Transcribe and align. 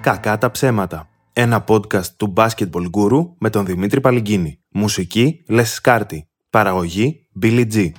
Κακά 0.00 0.38
τα 0.38 0.50
ψέματα. 0.50 1.08
Ένα 1.32 1.64
podcast 1.68 2.06
του 2.16 2.32
Basketball 2.36 2.90
Guru 2.92 3.28
με 3.38 3.50
τον 3.50 3.66
Δημήτρη 3.66 4.00
Παλυγκίνη. 4.00 4.60
Μουσική 4.70 5.44
Les 5.48 5.62
Σκάρτη. 5.64 6.28
Παραγωγή 6.50 7.26
Billy 7.42 7.66
G. 7.72 7.90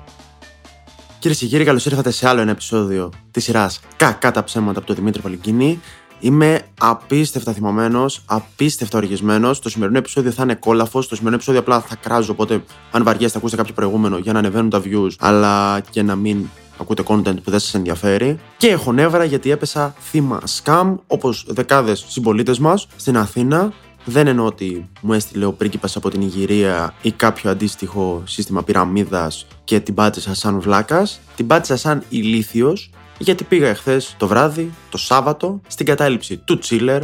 Κυρίες 1.19 1.39
και 1.39 1.45
κύριοι, 1.45 1.63
καλώς 1.63 1.85
ήρθατε 1.85 2.11
σε 2.11 2.27
άλλο 2.27 2.41
ένα 2.41 2.51
επεισόδιο 2.51 3.11
της 3.31 3.43
σειράς 3.43 3.79
Κακά 3.95 4.31
τα 4.31 4.43
ψέματα 4.43 4.77
από 4.77 4.87
τον 4.87 4.95
Δημήτρη 4.95 5.21
Παλυγκίνη. 5.21 5.79
Είμαι 6.19 6.61
απίστευτα 6.79 7.53
θυμωμένος, 7.53 8.23
απίστευτα 8.25 8.97
οργισμένος. 8.97 9.59
Το 9.59 9.69
σημερινό 9.69 9.97
επεισόδιο 9.97 10.31
θα 10.31 10.43
είναι 10.43 10.55
κόλαφος. 10.55 11.07
Το 11.07 11.15
σημερινό 11.15 11.35
επεισόδιο 11.35 11.61
απλά 11.61 11.81
θα 11.81 11.95
κράζω. 11.95 12.31
Οπότε, 12.31 12.63
αν 12.91 13.03
βαριέστε, 13.03 13.37
ακούστε 13.37 13.55
κάποιο 13.55 13.73
προηγούμενο 13.73 14.17
για 14.17 14.33
να 14.33 14.39
ανεβαίνουν 14.39 14.69
τα 14.69 14.81
views, 14.85 15.11
αλλά 15.19 15.79
και 15.89 16.01
να 16.01 16.15
μην 16.15 16.49
ακούτε 16.81 17.03
content 17.05 17.43
που 17.43 17.51
δεν 17.51 17.59
σας 17.59 17.73
ενδιαφέρει. 17.73 18.39
Και 18.57 18.67
έχω 18.67 18.91
νεύρα 18.91 19.23
γιατί 19.23 19.51
έπεσα 19.51 19.95
θύμα 19.99 20.41
scam 20.63 20.95
όπως 21.07 21.45
δεκάδες 21.47 22.05
συμπολίτες 22.07 22.59
μας 22.59 22.87
στην 22.95 23.17
Αθήνα. 23.17 23.73
Δεν 24.05 24.27
εννοώ 24.27 24.45
ότι 24.45 24.89
μου 25.01 25.13
έστειλε 25.13 25.45
ο 25.45 25.53
πρίγκιπας 25.53 25.95
από 25.95 26.09
την 26.09 26.21
Ιγυρία 26.21 26.93
ή 27.01 27.11
κάποιο 27.11 27.49
αντίστοιχο 27.49 28.23
σύστημα 28.25 28.63
πυραμίδας 28.63 29.45
και 29.63 29.79
την 29.79 29.93
πάτησα 29.93 30.35
σαν 30.35 30.59
βλάκας. 30.59 31.19
Την 31.35 31.47
πάτησα 31.47 31.77
σαν 31.77 32.03
ηλίθιος 32.09 32.89
γιατί 33.17 33.43
πήγα 33.43 33.67
εχθές 33.67 34.15
το 34.17 34.27
βράδυ, 34.27 34.73
το 34.89 34.97
Σάββατο, 34.97 35.61
στην 35.67 35.85
κατάληψη 35.85 36.37
του 36.37 36.59
Τσίλερ 36.59 37.01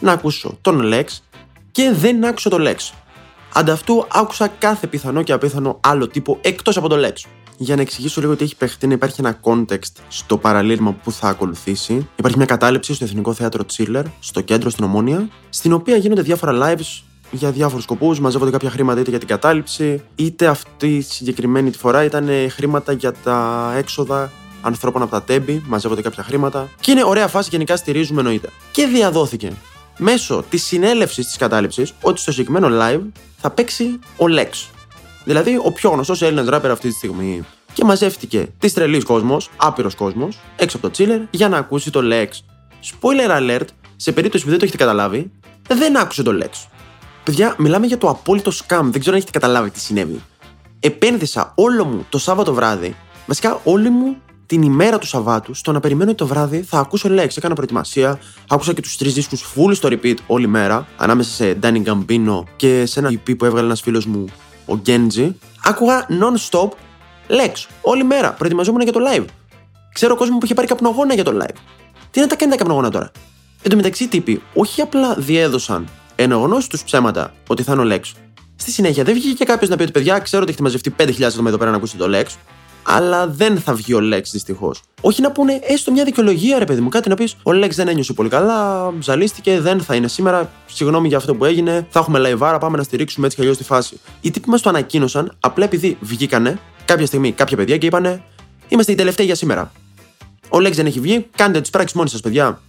να 0.00 0.12
ακούσω 0.12 0.58
τον 0.60 0.80
Λέξ 0.80 1.22
και 1.70 1.92
δεν 1.94 2.24
άκουσα 2.24 2.50
τον 2.50 2.60
Λέξ. 2.60 2.94
Ανταυτού 3.54 4.06
άκουσα 4.12 4.48
κάθε 4.48 4.86
πιθανό 4.86 5.22
και 5.22 5.32
απίθανο 5.32 5.80
άλλο 5.80 6.08
τύπο 6.08 6.38
εκτός 6.40 6.76
από 6.76 6.88
τον 6.88 6.98
Λέξ. 6.98 7.26
Για 7.62 7.76
να 7.76 7.82
εξηγήσω 7.82 8.20
λίγο 8.20 8.36
τι 8.36 8.44
έχει 8.44 8.56
παιχτεί, 8.56 8.86
να 8.86 8.92
υπάρχει 8.92 9.16
ένα 9.18 9.40
context 9.42 9.92
στο 10.08 10.38
παραλήρημα 10.38 10.92
που 10.92 11.12
θα 11.12 11.28
ακολουθήσει. 11.28 12.08
Υπάρχει 12.16 12.36
μια 12.36 12.46
κατάληψη 12.46 12.94
στο 12.94 13.04
Εθνικό 13.04 13.32
Θέατρο 13.32 13.64
Τσίλερ, 13.64 14.04
στο 14.20 14.40
κέντρο 14.40 14.70
στην 14.70 14.84
Ομόνια, 14.84 15.28
στην 15.48 15.72
οποία 15.72 15.96
γίνονται 15.96 16.22
διάφορα 16.22 16.52
lives 16.62 17.02
για 17.30 17.50
διάφορους 17.50 17.84
σκοπούς. 17.84 18.20
Μαζεύονται 18.20 18.50
κάποια 18.50 18.70
χρήματα 18.70 19.00
είτε 19.00 19.10
για 19.10 19.18
την 19.18 19.28
κατάληψη, 19.28 20.02
είτε 20.14 20.46
αυτή 20.46 20.96
η 20.96 21.00
συγκεκριμένη 21.00 21.70
τη 21.70 21.78
φορά 21.78 22.04
ήταν 22.04 22.28
χρήματα 22.50 22.92
για 22.92 23.12
τα 23.12 23.72
έξοδα 23.76 24.32
ανθρώπων 24.62 25.02
από 25.02 25.10
τα 25.10 25.22
τέμπη, 25.22 25.62
μαζεύονται 25.66 26.02
κάποια 26.02 26.22
χρήματα. 26.22 26.68
Και 26.80 26.90
είναι 26.90 27.04
ωραία 27.04 27.28
φάση, 27.28 27.48
γενικά 27.52 27.76
στηρίζουμε 27.76 28.20
εννοείται. 28.20 28.48
Και 28.70 28.86
διαδόθηκε 28.86 29.52
μέσω 29.98 30.44
της 30.50 30.64
συνέλευσης 30.64 31.26
της 31.26 31.36
κατάληψης 31.36 31.94
ότι 32.02 32.20
στο 32.20 32.30
συγκεκριμένο 32.32 32.68
live 32.82 33.02
θα 33.36 33.50
παίξει 33.50 33.98
ο 34.16 34.24
Lex. 34.28 34.79
Δηλαδή 35.24 35.60
ο 35.64 35.72
πιο 35.72 35.90
γνωστός 35.90 36.22
Έλληνας 36.22 36.46
ράπερ 36.46 36.70
αυτή 36.70 36.88
τη 36.88 36.94
στιγμή. 36.94 37.44
Και 37.72 37.84
μαζεύτηκε 37.84 38.48
της 38.58 38.72
τρελής 38.72 39.04
κόσμος, 39.04 39.50
άπειρος 39.56 39.94
κόσμος, 39.94 40.38
έξω 40.56 40.76
από 40.76 40.88
το 40.88 40.94
chiller 40.96 41.20
για 41.30 41.48
να 41.48 41.56
ακούσει 41.56 41.90
το 41.90 42.00
Lex. 42.02 42.28
Spoiler 42.90 43.40
alert, 43.40 43.66
σε 43.96 44.12
περίπτωση 44.12 44.44
που 44.44 44.50
δεν 44.50 44.58
το 44.58 44.64
έχετε 44.64 44.84
καταλάβει, 44.84 45.30
δεν 45.68 45.98
άκουσε 45.98 46.22
το 46.22 46.40
Lex. 46.42 46.68
Παιδιά, 47.24 47.54
μιλάμε 47.58 47.86
για 47.86 47.98
το 47.98 48.08
απόλυτο 48.08 48.50
scam, 48.50 48.80
δεν 48.82 49.00
ξέρω 49.00 49.10
αν 49.10 49.22
έχετε 49.22 49.30
καταλάβει 49.30 49.70
τι 49.70 49.80
συνέβη. 49.80 50.20
Επένδυσα 50.80 51.52
όλο 51.54 51.84
μου 51.84 52.06
το 52.08 52.18
Σάββατο 52.18 52.54
βράδυ, 52.54 52.96
βασικά 53.26 53.60
όλη 53.64 53.90
μου 53.90 54.16
την 54.46 54.62
ημέρα 54.62 54.98
του 54.98 55.06
Σαββάτου 55.06 55.54
στο 55.54 55.72
να 55.72 55.80
περιμένω 55.80 56.14
το 56.14 56.26
βράδυ 56.26 56.62
θα 56.62 56.78
ακούσω 56.78 57.08
Lex. 57.12 57.36
Έκανα 57.36 57.54
προετοιμασία, 57.54 58.18
άκουσα 58.48 58.72
και 58.72 58.80
τους 58.80 58.96
τρεις 58.96 59.14
δίσκους 59.14 59.44
full 59.54 59.74
στο 59.74 59.88
repeat 59.92 60.14
όλη 60.26 60.46
μέρα, 60.46 60.86
ανάμεσα 60.96 61.30
σε 61.30 61.58
Danny 61.62 61.82
Gambino 61.84 62.42
και 62.56 62.86
σε 62.86 62.98
ένα 62.98 63.10
EP 63.12 63.36
που 63.38 63.44
έβγαλε 63.44 63.66
ένας 63.66 63.80
φίλος 63.80 64.06
μου, 64.06 64.24
ο 64.70 64.82
Genji. 64.86 65.30
Άκουγα 65.64 66.06
non-stop 66.08 66.68
Lex 67.28 67.52
όλη 67.80 68.04
μέρα. 68.04 68.32
Προετοιμαζόμουν 68.32 68.80
για 68.80 68.92
το 68.92 69.00
live. 69.12 69.24
Ξέρω 69.92 70.16
κόσμος 70.16 70.38
που 70.38 70.44
είχε 70.44 70.54
πάρει 70.54 70.66
καπνογόνα 70.66 71.14
για 71.14 71.24
το 71.24 71.38
live. 71.42 71.56
Τι 72.10 72.20
να 72.20 72.26
τα 72.26 72.36
κάνει 72.36 72.50
τα 72.50 72.56
καπνογόνα 72.56 72.90
τώρα; 72.90 73.10
Εν 73.62 73.70
τω 73.70 73.76
μεταξύ, 73.76 74.08
τύποι 74.08 74.42
όχι 74.54 74.80
απλά 74.80 75.14
διέδωσαν 75.14 75.88
ενογνώσεις 76.16 76.68
τους 76.68 76.82
ψέματα 76.82 77.34
ότι 77.46 77.62
θα 77.62 77.72
είναι 77.72 77.82
ο 77.82 77.96
Lex. 77.96 78.00
Στη 78.56 78.70
συνέχεια 78.70 79.04
δεν 79.04 79.14
βγήκε 79.14 79.44
κάποιος 79.44 79.70
να 79.70 79.76
πει 79.76 79.82
ότι 79.82 79.92
παιδιά, 79.92 80.18
ξέρω 80.18 80.42
ότι 80.42 80.50
έχετε 80.50 80.64
μαζευτεί 80.64 80.94
5.000 80.98 81.22
άτομα 81.22 81.48
εδώ 81.48 81.58
πέρα 81.58 81.70
να 81.70 81.76
ακούσετε 81.76 82.04
το 82.04 82.18
Lex 82.18 82.26
αλλά 82.82 83.26
δεν 83.28 83.58
θα 83.58 83.74
βγει 83.74 83.94
ο 83.94 84.00
Λέξ 84.00 84.30
δυστυχώς. 84.30 84.82
Όχι 85.00 85.22
να 85.22 85.32
πούνε 85.32 85.60
έστω 85.62 85.92
μια 85.92 86.04
δικαιολογία, 86.04 86.58
ρε 86.58 86.64
παιδί 86.64 86.80
μου, 86.80 86.88
κάτι 86.88 87.08
να 87.08 87.14
πεις: 87.14 87.36
Ο 87.42 87.52
Λέξ 87.52 87.76
δεν 87.76 87.88
ένιωσε 87.88 88.12
πολύ 88.12 88.28
καλά, 88.28 88.92
ζαλίστηκε, 89.00 89.60
δεν 89.60 89.80
θα 89.80 89.94
είναι 89.94 90.08
σήμερα. 90.08 90.50
Συγγνώμη 90.66 91.08
για 91.08 91.16
αυτό 91.16 91.34
που 91.34 91.44
έγινε. 91.44 91.86
Θα 91.90 91.98
έχουμε 91.98 92.18
λαϊβάρα, 92.18 92.58
πάμε 92.58 92.76
να 92.76 92.82
στηρίξουμε 92.82 93.26
έτσι 93.26 93.36
κι 93.38 93.42
αλλιώς 93.42 93.58
τη 93.58 93.64
φάση. 93.64 94.00
Οι 94.20 94.30
τύποι 94.30 94.48
μας 94.48 94.60
το 94.60 94.68
ανακοίνωσαν 94.68 95.36
απλά 95.40 95.64
επειδή 95.64 95.98
βγήκανε 96.00 96.58
κάποια 96.84 97.06
στιγμή 97.06 97.32
κάποια 97.32 97.56
παιδιά 97.56 97.76
και 97.76 97.86
είπανε: 97.86 98.22
Είμαστε 98.68 98.92
οι 98.92 98.94
τελευταίοι 98.94 99.26
για 99.26 99.34
σήμερα. 99.34 99.72
Ο 100.48 100.60
Λέξ 100.60 100.76
δεν 100.76 100.86
έχει 100.86 101.00
βγει, 101.00 101.26
κάντε 101.36 101.60
τις 101.60 101.70
πράξεις 101.70 101.96
μόνοι 101.96 102.08
σας, 102.08 102.20
παιδιά 102.20 102.60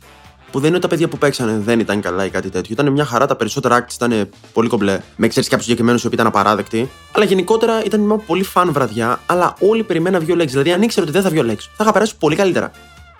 που 0.52 0.60
δεν 0.60 0.68
είναι 0.68 0.78
ότι 0.78 0.80
τα 0.80 0.88
παιδιά 0.88 1.08
που 1.08 1.18
παίξανε 1.18 1.60
δεν 1.60 1.80
ήταν 1.80 2.02
καλά 2.02 2.26
ή 2.26 2.30
κάτι 2.30 2.50
τέτοιο. 2.50 2.70
Ήταν 2.74 2.92
μια 2.92 3.06
χαρά, 3.06 3.26
τα 3.26 3.36
περισσότερα 3.36 3.86
acts 3.86 3.94
ήταν 3.94 4.30
πολύ 4.54 4.68
κομπλέ. 4.70 5.00
Με 5.16 5.28
ξέρεις 5.28 5.50
κάποιους 5.50 5.66
συγκεκριμένους 5.66 6.02
που 6.02 6.10
ήταν 6.14 6.28
απαράδεκτοι. 6.28 6.90
Αλλά 7.12 7.26
γενικότερα 7.26 7.84
ήταν 7.84 8.00
μια 8.00 8.16
πολύ 8.16 8.44
φαν 8.44 8.72
βραδιά, 8.72 9.20
αλλά 9.26 9.56
όλοι 9.60 9.84
περιμέναν 9.84 10.22
βγει 10.22 10.32
ο 10.32 10.36
Lex. 10.36 10.48
Δηλαδή, 10.48 10.72
αν 10.72 10.82
ήξερα 10.82 11.04
ότι 11.04 11.12
δεν 11.12 11.22
θα 11.22 11.30
βγει 11.30 11.40
ο 11.40 11.46
Lex, 11.48 11.58
θα 11.58 11.84
είχα 11.84 11.92
περάσει 11.92 12.18
πολύ 12.18 12.36
καλύτερα. 12.36 12.72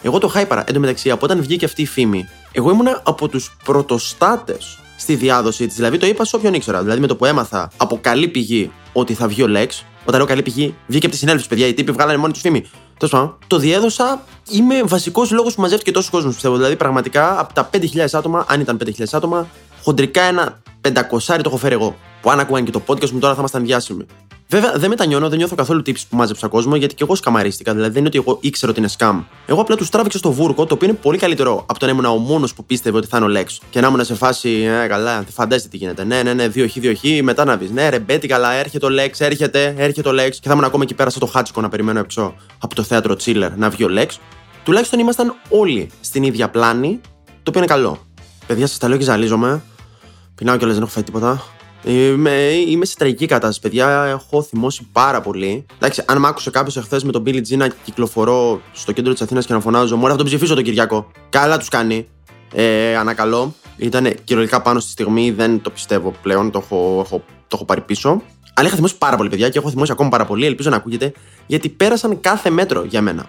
Εγώ 0.02 0.18
το 0.18 0.28
χάιπαρα. 0.28 0.64
Εν 0.68 0.74
τω 0.74 0.80
μεταξύ, 0.80 1.12
από 1.12 1.26
όταν 1.26 1.42
βγήκε 1.42 1.66
αυτή 1.66 1.82
η 1.82 1.86
φήμη, 1.86 2.28
εγώ 2.52 2.72
ήμουν 2.72 2.88
από 3.04 3.28
τους 3.28 3.56
πρωτοστάτες 3.64 4.80
στη 4.98 5.16
διάδοση 5.16 5.68
της. 5.68 5.76
Δηλαδή, 5.76 5.98
το 5.98 6.06
είπα 6.06 6.26
σε 6.26 6.36
όποιον 6.36 6.54
ήξερα. 6.54 6.82
Δηλαδή, 6.82 7.00
με 7.00 7.08
το 7.08 7.16
που 7.16 7.26
έμαθα 7.26 7.72
από 7.78 8.00
καλή 8.02 8.28
πηγή 8.28 8.72
ότι 8.94 9.14
θα 9.14 9.28
βγει 9.28 9.44
ο 9.44 9.48
Lex, 9.50 9.68
όταν 10.06 10.20
λέω 10.20 10.26
καλή 10.26 10.42
πηγή, 10.42 10.76
βγήκε 10.88 11.06
από 11.06 11.16
τη 11.16 11.20
συνέλευση, 11.22 11.48
παιδιά. 11.48 11.68
Οι 11.68 11.74
τύποι 11.74 11.92
βγάλανε 11.92 12.18
μόνοι 12.18 12.34
τους 12.34 12.42
φήμη. 12.42 12.66
Τέλος 12.98 13.14
πάντων, 13.14 13.38
το 13.48 13.58
διέδωσα. 13.58 14.24
Είμαι 14.50 14.84
βασικός 14.84 15.32
λόγος 15.32 15.56
που 15.56 15.62
μαζεύτηκε 15.62 15.92
τόσος 15.92 16.10
κόσμος, 16.10 16.34
πιστεύω. 16.34 16.56
Δηλαδή, 16.56 16.76
πραγματικά 16.76 17.40
από 17.40 17.54
τα 17.54 17.70
5.000 17.74 18.14
άτομα, 18.14 18.46
αν 18.48 18.60
ήταν 18.60 18.78
5.000 18.78 19.04
άτομα, 19.12 19.48
χοντρικά 19.84 20.22
ένα 20.22 20.62
500 20.82 20.92
το 21.26 21.42
έχω 21.46 21.58
φέρει 21.58 21.74
εγώ. 21.74 21.96
Που 22.22 22.30
αν 22.32 22.40
ακούγαν 22.40 22.64
και 22.66 22.72
το 22.72 22.82
podcast 22.88 23.10
μου 23.10 23.20
τώρα 23.20 23.34
θα 23.34 23.40
ήμασταν 23.40 23.66
διάσημοι. 23.66 24.06
Βέβαια, 24.52 24.72
δεν 24.76 24.90
μετανιώνω, 24.90 25.30
δεν 25.30 25.38
νιώθω 25.38 25.56
καθόλου 25.56 25.82
τύψη 25.82 26.08
που 26.10 26.16
μάζεψα 26.16 26.48
κόσμο, 26.48 26.76
γιατί 26.76 26.96
και 26.96 27.04
εγώ 27.04 27.16
σκαμαρίστηκα. 27.16 27.74
Δηλαδή, 27.74 27.92
δεν 27.92 28.00
είναι 28.00 28.08
ότι 28.08 28.18
εγώ 28.18 28.38
ήξερα 28.42 28.72
ότι 28.72 28.80
είναι 28.80 28.90
σκάμ. 28.90 29.24
Εγώ 29.46 29.62
απλά 29.62 29.76
τους 29.76 29.90
τράβηξα 29.90 30.18
στο 30.18 30.32
βούρκο, 30.32 30.66
το 30.66 30.74
οποίο 30.74 30.88
είναι 30.88 30.98
πολύ 31.02 31.18
καλύτερο 31.18 31.66
από 31.66 31.80
το 31.80 31.86
να 31.86 31.92
ήμουν 31.92 32.06
ο 32.06 32.16
μόνος 32.16 32.54
που 32.54 32.66
πίστευε 32.66 32.98
ότι 32.98 33.08
θα 33.08 33.18
είναι 33.18 33.26
ο 33.26 33.30
Λέξ. 33.30 33.60
Και 33.70 33.82
να 33.82 33.88
ήμουν 33.88 34.06
σε 34.06 34.16
φάση, 34.16 34.50
ε, 34.50 34.88
καλά, 34.88 35.24
φαντάζεστε 35.34 35.70
τι 35.70 35.78
γίνεται. 35.78 36.04
Ναι, 36.04 36.24
ναι, 36.24 36.34
ναι, 36.34 36.48
δύο 36.48 36.68
χ, 36.68 36.74
δύο 36.74 36.94
χ, 36.96 37.24
μετά 37.24 37.46
να 37.46 37.58
πει, 37.58 37.70
ναι, 37.74 37.90
ρε, 37.90 38.00
μπέτι, 38.00 38.28
καλά, 38.28 38.54
έρχεται 38.54 38.86
ο 38.86 38.90
Λέξ, 38.90 39.20
έρχεται, 39.20 39.74
έρχεται 39.78 40.10
ο 40.10 40.12
Λέξ. 40.12 40.40
Και 40.40 40.48
θα 40.48 40.54
ήμουν 40.54 40.66
ακόμα 40.66 40.84
εκεί 40.84 40.94
πέρα 40.94 41.10
στο 41.10 41.26
χάτσικο 41.26 41.62
να 41.62 41.70
περιμένω 41.70 42.00
έξω 42.00 42.36
από 42.60 42.76
το 42.76 42.84
θέατρο 42.84 43.16
Τσίλερ 43.16 43.58
να 43.58 43.70
βγει 43.70 43.84
ο 43.84 43.90
Λέξ. 43.90 44.20
Τουλάχιστον 44.64 45.00
ήμασταν 45.00 45.36
όλοι 45.50 45.90
στην 46.02 46.24
ίδια 46.24 46.50
πλάνη, 46.50 47.02
το 47.26 47.50
οποίο 47.50 47.62
είναι 47.62 47.74
καλό. 47.74 48.00
Παιδιά, 48.48 48.68
σας 48.68 48.78
τα 48.78 48.88
λέω 48.88 48.98
και 48.98 49.04
ζαλίζομαι. 49.04 49.62
Πεινάω 50.36 50.58
κιόλας, 50.58 50.76
δεν 50.76 50.84
έχω 50.84 50.94
φάει 50.94 51.04
τίποτα. 51.04 51.44
Είμαι, 51.84 52.50
είμαι 52.68 52.86
σε 52.86 52.96
τραγική 52.98 53.26
κατάσταση, 53.26 53.60
παιδιά. 53.60 54.04
Έχω 54.04 54.42
θυμώσει 54.42 54.88
πάρα 54.92 55.22
πολύ. 55.22 55.66
Εντάξει, 55.76 56.04
αν 56.06 56.20
μ' 56.20 56.26
άκουσε 56.26 56.50
κάποιος 56.50 56.78
εχθές 56.78 57.04
με 57.04 57.12
τον 57.12 57.24
Billy 57.26 57.42
G 57.50 57.58
να 57.58 57.68
κυκλοφορώ 57.84 58.62
στο 58.74 58.92
κέντρο 58.92 59.14
της 59.14 59.22
Αθήνας 59.22 59.46
και 59.46 59.54
να 59.54 59.60
φωνάζω, 59.60 59.96
Μωρέ, 59.96 60.12
θα 60.12 60.18
τον 60.18 60.26
ψηφίσω 60.26 60.56
τον 60.56 60.64
Κυριακό. 60.64 61.12
Καλά 61.30 61.58
τους 61.58 61.68
κάνει. 61.68 62.08
Ε, 62.54 62.96
ανακαλώ. 62.96 63.54
Ήταν 63.78 64.14
κυριολεκτικά 64.24 64.62
πάνω 64.62 64.80
στη 64.80 64.92
στιγμή, 64.92 65.32
δεν 65.32 65.62
το 65.62 65.70
πιστεύω 65.70 66.14
πλέον. 66.22 66.52
Το 66.52 66.60
έχω, 66.64 67.02
έχω, 67.06 67.24
το 67.48 67.56
έχω 67.56 67.66
πάρει 67.66 67.82
πίσω. 67.82 68.22
Αλλά 68.54 68.68
είχα 68.68 68.76
θυμώσει 68.76 68.98
πάρα 68.98 69.18
πολύ, 69.18 69.30
παιδιά, 69.30 69.50
και 69.50 69.58
έχω 69.58 69.70
θυμώσει 69.70 69.92
ακόμα 69.92 70.10
πάρα 70.10 70.26
πολύ. 70.26 70.46
Ελπίζω 70.46 70.70
να 70.70 70.76
ακούγεται, 70.76 71.14
γιατί 71.46 71.70
πέρασαν 71.70 72.20
κάθε 72.22 72.50
μέτρο 72.50 72.84
για 72.84 73.02
μένα. 73.02 73.26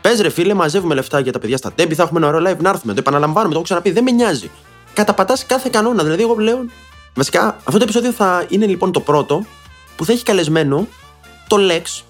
Πες 0.00 0.20
ρε 0.20 0.28
φίλε, 0.28 0.54
μαζεύουμε 0.54 0.94
λεφτά 0.94 1.20
για 1.20 1.32
τα 1.32 1.38
παιδιά 1.38 1.56
στα 1.56 1.72
Τέμπη, 1.72 1.94
θα 1.94 2.02
έχουμε 2.02 2.18
ένα 2.18 2.28
ωραίο 2.28 2.52
live 2.52 2.60
να 2.60 2.68
έρθουμε. 2.68 2.92
Το 2.92 2.98
επαναλαμβάνουμε, 2.98 3.48
το 3.48 3.54
έχω 3.54 3.64
ξαναπεί, 3.64 3.90
δεν 3.90 4.02
με 4.02 4.10
νοιάζει. 4.10 4.50
Καταπατάς 4.94 5.46
κάθε 5.46 5.68
κανόνα. 5.72 6.02
Δηλαδή, 6.02 6.22
εγώ 6.22 6.34
πλέον 6.34 6.70
Βασικά, 7.14 7.56
αυτό 7.64 7.78
το 7.78 7.82
επεισόδιο 7.82 8.12
θα 8.12 8.46
είναι 8.48 8.66
λοιπόν 8.66 8.92
το 8.92 9.00
πρώτο 9.00 9.44
που 9.96 10.04
θα 10.04 10.12
έχει 10.12 10.22
καλεσμένο 10.22 10.86
το 11.48 11.56
Lex. 11.60 12.02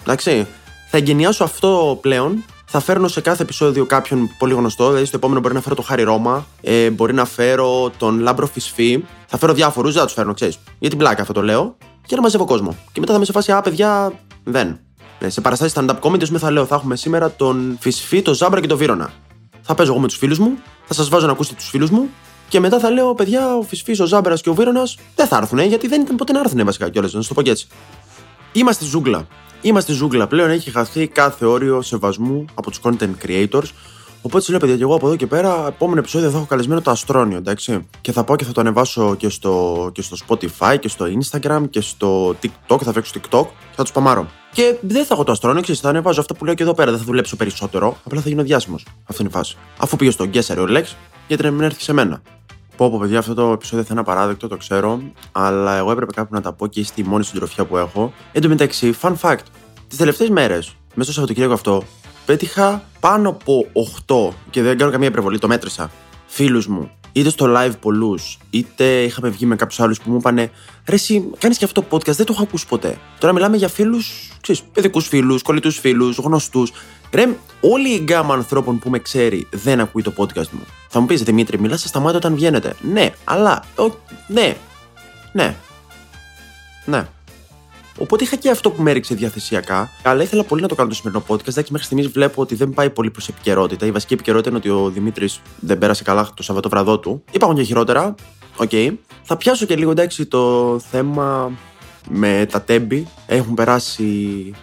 Εντάξει. 0.00 0.46
Θα 0.90 0.96
εγκαινιάσω 0.96 1.44
αυτό 1.44 1.98
πλέον. 2.00 2.44
Θα 2.64 2.80
φέρνω 2.80 3.08
σε 3.08 3.20
κάθε 3.20 3.42
επεισόδιο 3.42 3.86
κάποιον 3.86 4.30
πολύ 4.38 4.54
γνωστό. 4.54 4.88
Δηλαδή, 4.88 5.04
στο 5.04 5.16
επόμενο 5.16 5.40
μπορεί 5.40 5.54
να 5.54 5.60
φέρω 5.60 5.74
τον 5.74 5.84
Χάρη 5.84 6.02
Ρώμα, 6.02 6.46
ε, 6.60 6.90
μπορεί 6.90 7.14
να 7.14 7.24
φέρω 7.24 7.90
τον 7.96 8.18
Λάμπρο 8.18 8.46
Φισφή. 8.46 9.04
Θα 9.26 9.38
φέρω 9.38 9.52
διάφορους, 9.52 9.92
δεν 9.92 10.00
θα 10.00 10.06
τους 10.06 10.14
φέρνω, 10.14 10.34
ξέρεις. 10.34 10.58
Για 10.78 10.88
την 10.88 10.98
πλάκα 10.98 11.20
αυτό 11.20 11.32
το 11.32 11.42
λέω. 11.42 11.76
Και 12.06 12.14
να 12.14 12.20
μαζεύω 12.20 12.44
κόσμο. 12.44 12.76
Και 12.92 13.00
μετά 13.00 13.12
θα 13.12 13.18
με 13.18 13.24
σε 13.24 13.32
φάση, 13.32 13.52
Α, 13.52 13.60
παιδιά, 13.60 14.12
δεν. 14.44 14.80
Ε, 15.18 15.28
σε 15.28 15.40
παραστάσεις 15.40 15.78
stand-up 15.78 15.98
comedy, 16.00 16.28
με 16.28 16.38
θα 16.38 16.50
λέω, 16.50 16.66
θα 16.66 16.74
έχουμε 16.74 16.96
σήμερα 16.96 17.30
τον 17.30 17.76
Φυσφή, 17.80 18.22
τον 18.22 18.34
Ζάμπρα 18.34 18.60
και 18.60 18.66
τον 18.66 18.78
Βίρονα. 18.78 19.12
Θα 19.62 19.74
παίζω 19.74 19.90
εγώ 19.90 20.00
με 20.00 20.06
τους 20.06 20.16
φίλους 20.16 20.38
μου, 20.38 20.58
θα 20.86 20.94
σας 20.94 21.08
βάζω 21.08 21.26
να 21.26 21.32
ακούσετε 21.32 21.56
τους 21.56 21.68
φίλους 21.68 21.90
μου 21.90 22.08
και 22.52 22.60
μετά 22.60 22.78
θα 22.78 22.90
λέω, 22.90 23.14
παιδιά, 23.14 23.56
ο 23.56 23.62
Φυσφής, 23.62 24.00
ο 24.00 24.06
Ζάμπερας 24.06 24.40
και 24.40 24.48
ο 24.48 24.54
Βίρονας 24.54 24.98
δεν 25.14 25.26
θα 25.26 25.36
έρθουν, 25.36 25.58
γιατί 25.58 25.88
δεν 25.88 26.00
ήταν 26.00 26.16
ποτέ 26.16 26.32
να 26.32 26.40
έρθουν 26.40 26.64
βασικά 26.64 26.88
κιόλας, 26.88 27.12
να 27.12 27.22
σου 27.22 27.28
το 27.28 27.34
πω 27.34 27.42
και 27.42 27.50
έτσι. 27.50 27.66
Είμαστε 28.52 28.84
ζούγκλα. 28.84 29.26
Είμαστε 29.60 29.92
ζούγκλα 29.92 30.26
πλέον, 30.26 30.50
έχει 30.50 30.70
χαθεί 30.70 31.06
κάθε 31.06 31.44
όριο 31.44 31.82
σεβασμού 31.82 32.44
από 32.54 32.70
τους 32.70 32.80
content 32.82 33.10
creators. 33.26 33.70
Οπότε 34.22 34.44
σου 34.44 34.50
λέω, 34.50 34.60
παιδιά, 34.60 34.76
και 34.76 34.82
εγώ 34.82 34.94
από 34.94 35.06
εδώ 35.06 35.16
και 35.16 35.26
πέρα, 35.26 35.66
επόμενο 35.66 35.98
επεισόδιο 35.98 36.30
θα 36.30 36.36
έχω 36.36 36.46
καλεσμένο 36.46 36.80
το 36.80 36.90
Αστρόνιο, 36.90 37.36
εντάξει. 37.36 37.86
Και 38.00 38.12
θα 38.12 38.24
πάω 38.24 38.36
και 38.36 38.44
θα 38.44 38.52
το 38.52 38.60
ανεβάσω 38.60 39.14
και 39.14 39.28
στο, 39.28 39.90
και 39.94 40.02
στο 40.02 40.16
Spotify 40.28 40.76
και 40.80 40.88
στο 40.88 41.06
Instagram 41.20 41.62
και 41.70 41.80
στο 41.80 42.28
TikTok. 42.42 42.78
Θα 42.82 42.90
φτιάξω 42.90 43.12
TikTok 43.14 43.44
και 43.46 43.74
θα 43.76 43.82
τους 43.82 43.92
παμάρω. 43.92 44.26
Και 44.52 44.76
δεν 44.80 45.04
θα 45.04 45.14
έχω 45.14 45.24
το 45.24 45.32
Αστρόνιο, 45.32 45.62
ξέρεις, 45.62 45.80
θα 45.80 45.88
ανεβάζω 45.88 46.20
αυτό 46.20 46.34
που 46.34 46.44
λέω 46.44 46.54
και 46.54 46.62
εδώ 46.62 46.74
πέρα. 46.74 46.90
Δεν 46.90 46.98
θα 46.98 47.06
δουλέψω 47.06 47.36
περισσότερο, 47.36 47.96
απλά 48.04 48.20
θα 48.20 48.28
γίνω 48.28 48.42
διάσημος. 48.42 48.86
Αυτή 49.06 49.22
είναι 49.22 49.30
η 49.30 49.36
φάση. 49.36 49.56
Αφού 49.78 49.96
πήγε 49.96 50.10
στον 50.10 50.28
Γκέσσερ 50.28 50.58
ο 50.58 50.66
Lex, 50.68 50.84
γιατί 51.26 51.42
να 51.42 51.50
μην 51.50 51.62
έρθει 51.62 51.82
σε 51.82 51.92
μένα. 51.92 52.22
Πω 52.82 52.90
πω 52.90 52.98
παιδιά, 52.98 53.18
αυτό 53.18 53.34
το 53.34 53.52
επεισόδιο 53.52 53.84
θα 53.84 53.88
είναι 53.90 54.00
απαράδεκτο, 54.00 54.48
το 54.48 54.56
ξέρω, 54.56 55.02
αλλά 55.32 55.76
εγώ 55.76 55.90
έπρεπε 55.90 56.12
κάπου 56.12 56.34
να 56.34 56.40
τα 56.40 56.52
πω 56.52 56.66
και 56.66 56.80
είστε 56.80 57.00
η 57.00 57.04
μόνη 57.04 57.24
συντροφιά 57.24 57.64
που 57.64 57.76
έχω. 57.76 58.12
Εν 58.32 58.42
τω 58.42 58.48
μεταξύ, 58.48 58.94
fun 59.00 59.14
fact, 59.20 59.38
τις 59.88 59.98
τελευταίες 59.98 60.28
μέρες, 60.28 60.76
μέσα 60.88 61.02
στο 61.02 61.12
Σαββατοκύριακο 61.12 61.52
αυτό, 61.52 61.82
πέτυχα 62.26 62.82
πάνω 63.00 63.28
από 63.28 63.66
8 64.06 64.34
και 64.50 64.62
δεν 64.62 64.78
κάνω 64.78 64.90
καμία 64.90 65.08
υπερβολή, 65.08 65.38
το 65.38 65.48
μέτρησα. 65.48 65.90
Φίλους 66.26 66.66
μου, 66.66 66.90
είτε 67.12 67.28
στο 67.28 67.54
live 67.56 67.72
πολλούς, 67.80 68.38
είτε 68.50 69.02
είχαμε 69.02 69.28
βγει 69.28 69.46
με 69.46 69.56
κάποιους 69.56 69.80
άλλους 69.80 70.00
που 70.00 70.10
μου 70.10 70.16
είπαν 70.16 70.36
Ρε, 70.36 70.50
εσύ 70.86 71.30
κάνεις 71.38 71.58
και 71.58 71.64
αυτό 71.64 71.80
το 71.80 71.86
podcast, 71.90 72.14
δεν 72.14 72.26
το 72.26 72.32
έχω 72.32 72.42
ακούσει 72.42 72.66
ποτέ. 72.66 72.98
Τώρα 73.18 73.32
μιλάμε 73.32 73.56
για 73.56 73.68
φίλους, 73.68 74.32
ξέρεις, 74.40 74.62
παιδικούς 74.72 75.08
φίλους, 75.08 75.42
κολλητούς 75.42 75.78
φίλους, 75.78 76.16
γνωστούς. 76.16 76.72
Ρε, 77.12 77.36
όλη 77.60 77.88
η 77.88 77.98
γκάμα 78.02 78.34
ανθρώπων 78.34 78.78
που 78.78 78.90
με 78.90 78.98
ξέρει 78.98 79.46
δεν 79.50 79.80
ακούει 79.80 80.02
το 80.02 80.12
podcast 80.16 80.48
μου. 80.50 80.66
Θα 80.88 81.00
μου 81.00 81.06
πεις 81.06 81.22
Δημήτρη, 81.22 81.58
μιλάς 81.58 81.82
στα 81.82 82.00
μάτια 82.00 82.16
όταν 82.18 82.34
βγαίνετε. 82.34 82.74
Ναι, 82.80 83.10
αλλά. 83.24 83.64
Ο, 83.78 83.94
ναι. 84.26 84.56
Ναι. 85.32 85.54
Ναι. 86.84 87.06
Οπότε 87.98 88.24
είχα 88.24 88.36
και 88.36 88.50
αυτό 88.50 88.70
που 88.70 88.82
με 88.82 88.90
έριξε 88.90 89.14
διαθεσιακά, 89.14 89.90
αλλά 90.02 90.22
ήθελα 90.22 90.44
πολύ 90.44 90.62
να 90.62 90.68
το 90.68 90.74
κάνω 90.74 90.88
το 90.88 90.94
σημερινό 90.94 91.24
podcast. 91.28 91.48
Εντάξει, 91.48 91.72
μέχρι 91.72 91.86
στιγμής 91.86 92.08
βλέπω 92.08 92.42
ότι 92.42 92.54
δεν 92.54 92.70
πάει 92.70 92.90
πολύ 92.90 93.10
προς 93.10 93.28
επικαιρότητα. 93.28 93.86
Η 93.86 93.90
βασική 93.90 94.14
επικαιρότητα 94.14 94.48
είναι 94.48 94.58
ότι 94.58 94.68
ο 94.68 94.90
Δημήτρης 94.90 95.40
δεν 95.60 95.78
πέρασε 95.78 96.02
καλά 96.02 96.28
το 96.34 96.42
Σαββατοβραδό 96.42 96.98
του. 96.98 97.24
Υπάρχουν 97.30 97.58
και 97.58 97.64
χειρότερα. 97.64 98.14
OK. 98.56 98.68
Okay. 98.72 98.92
Θα 99.22 99.36
πιάσω 99.36 99.66
και 99.66 99.76
λίγο 99.76 99.90
εντάξει 99.90 100.26
το 100.26 100.78
θέμα 100.90 101.52
με 102.08 102.46
τα 102.50 102.62
Τέμπη. 102.62 103.06
Έχουν 103.26 103.54
περάσει 103.54 104.04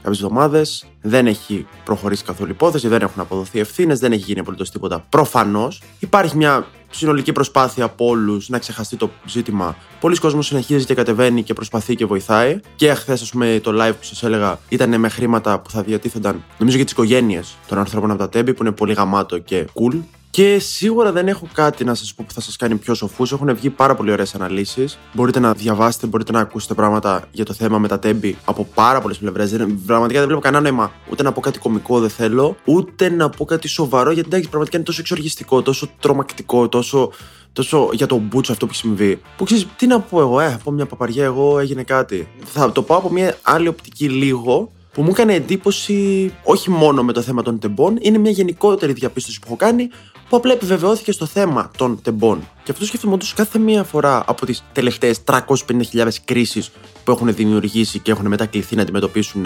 κάποιες 0.01 0.21
εβδομάδες, 0.21 0.85
δεν 1.01 1.27
έχει 1.27 1.67
προχωρήσει 1.83 2.23
καθόλου 2.23 2.51
υπόθεση, 2.51 2.87
δεν 2.87 3.01
έχουν 3.01 3.21
αποδοθεί 3.21 3.59
ευθύνες, 3.59 3.99
δεν 3.99 4.11
έχει 4.11 4.23
γίνει 4.23 4.39
απολύτως 4.39 4.71
τίποτα. 4.71 5.05
Προφανώς 5.09 5.81
υπάρχει 5.99 6.37
μια 6.37 6.67
συνολική 6.89 7.31
προσπάθεια 7.31 7.83
από 7.83 8.05
όλους 8.05 8.49
να 8.49 8.59
ξεχαστεί 8.59 8.95
το 8.95 9.09
ζήτημα. 9.25 9.75
Πολύς 9.99 10.17
κόσμος 10.17 10.43
συνεχίζει 10.43 10.85
και 10.85 10.93
κατεβαίνει 10.93 11.43
και 11.43 11.53
προσπαθεί 11.53 11.95
και 11.95 12.05
βοηθάει. 12.05 12.59
Και 12.75 12.93
χθες, 12.93 13.21
ας 13.21 13.29
πούμε, 13.29 13.59
το 13.63 13.71
live 13.73 13.93
που 13.99 14.03
σας 14.03 14.23
έλεγα 14.23 14.59
ήταν 14.69 14.99
με 14.99 15.09
χρήματα 15.09 15.59
που 15.59 15.69
θα 15.69 15.81
διατίθενταν, 15.81 16.43
νομίζω, 16.57 16.75
για 16.75 16.85
τις 16.85 16.93
οικογένειες 16.93 17.55
των 17.67 17.77
ανθρώπων 17.77 18.11
από 18.11 18.19
τα 18.19 18.29
Τέμπη, 18.29 18.53
που 18.53 18.63
είναι 18.63 18.71
πολύ 18.71 18.93
γαμάτο 18.93 19.37
και 19.37 19.67
cool. 19.73 19.99
Και 20.31 20.59
σίγουρα 20.59 21.11
δεν 21.11 21.27
έχω 21.27 21.47
κάτι 21.53 21.83
να 21.83 21.93
σας 21.93 22.13
πω 22.13 22.23
που 22.27 22.33
θα 22.33 22.41
σας 22.41 22.55
κάνει 22.55 22.75
πιο 22.75 22.93
σοφούς. 22.93 23.31
Έχουν 23.31 23.55
βγει 23.55 23.69
πάρα 23.69 23.95
πολύ 23.95 24.11
ωραίες 24.11 24.35
αναλύσεις. 24.35 24.99
Μπορείτε 25.13 25.39
να 25.39 25.53
διαβάσετε, 25.53 26.07
μπορείτε 26.07 26.31
να 26.31 26.39
ακούσετε 26.39 26.73
πράγματα 26.73 27.27
για 27.31 27.45
το 27.45 27.53
θέμα 27.53 27.77
με 27.77 27.87
τα 27.87 27.99
τέμπη 27.99 28.37
από 28.45 28.67
πάρα 28.73 29.01
πολλές 29.01 29.17
πλευρές. 29.17 29.55
Πραγματικά 29.85 30.19
δεν 30.19 30.27
βλέπω 30.27 30.41
κανένα 30.41 30.63
νόημα 30.63 30.91
ούτε 31.11 31.23
να 31.23 31.31
πω 31.31 31.41
κάτι 31.41 31.59
κωμικό 31.59 31.99
δεν 31.99 32.09
θέλω, 32.09 32.55
ούτε 32.65 33.09
να 33.09 33.29
πω 33.29 33.45
κάτι 33.45 33.67
σοβαρό 33.67 34.11
γιατί 34.11 34.27
εντάξει, 34.27 34.47
πραγματικά 34.49 34.77
είναι 34.77 34.85
τόσο 34.85 35.01
εξοργιστικό, 35.01 35.61
τόσο 35.61 35.89
τρομακτικό, 35.99 36.69
τόσο 36.69 37.11
τόσο 37.53 37.89
για 37.93 38.07
τον 38.07 38.19
μπούτσο 38.19 38.51
αυτό 38.51 38.65
που 38.65 38.71
έχει 38.71 38.81
συμβεί. 38.81 39.21
Που 39.37 39.43
ξέρεις, 39.43 39.67
τι 39.75 39.87
να 39.87 39.99
πω 39.99 40.19
εγώ, 40.19 40.39
ε, 40.39 40.53
από 40.53 40.71
μια 40.71 40.85
παπαριά, 40.85 41.23
εγώ 41.23 41.59
έγινε 41.59 41.83
κάτι. 41.83 42.27
Θα 42.45 42.71
το 42.71 42.81
πάω 42.81 42.97
από 42.97 43.11
μια 43.11 43.37
άλλη 43.41 43.67
οπτική 43.67 44.09
λίγο, 44.09 44.71
που 44.93 45.01
μου 45.01 45.09
έκανε 45.09 45.33
εντύπωση 45.33 46.33
όχι 46.43 46.69
μόνο 46.69 47.03
με 47.03 47.13
το 47.13 47.21
θέμα 47.21 47.41
των 47.41 47.59
τεμπών, 47.59 47.97
είναι 48.01 48.17
μια 48.17 48.31
γενικότερη 48.31 48.93
διαπίστωση 48.93 49.39
που 49.39 49.45
έχω 49.47 49.55
κάνει, 49.55 49.89
που 50.29 50.35
απλά 50.35 50.53
επιβεβαιώθηκε 50.53 51.11
στο 51.11 51.25
θέμα 51.25 51.71
των 51.77 52.01
τεμπών. 52.01 52.47
Και 52.63 52.71
αυτό 52.71 52.85
σκέφτομαι 52.85 53.13
όντω 53.13 53.25
κάθε 53.35 53.59
μία 53.59 53.83
φορά 53.83 54.23
από 54.27 54.45
τις 54.45 54.63
τελευταίες 54.73 55.19
350.000 55.25 56.07
κρίσεις 56.25 56.71
που 57.03 57.11
έχουν 57.11 57.35
δημιουργήσει 57.35 57.99
και 57.99 58.11
έχουν 58.11 58.27
μετακληθεί 58.27 58.75
να 58.75 58.81
αντιμετωπίσουν 58.81 59.45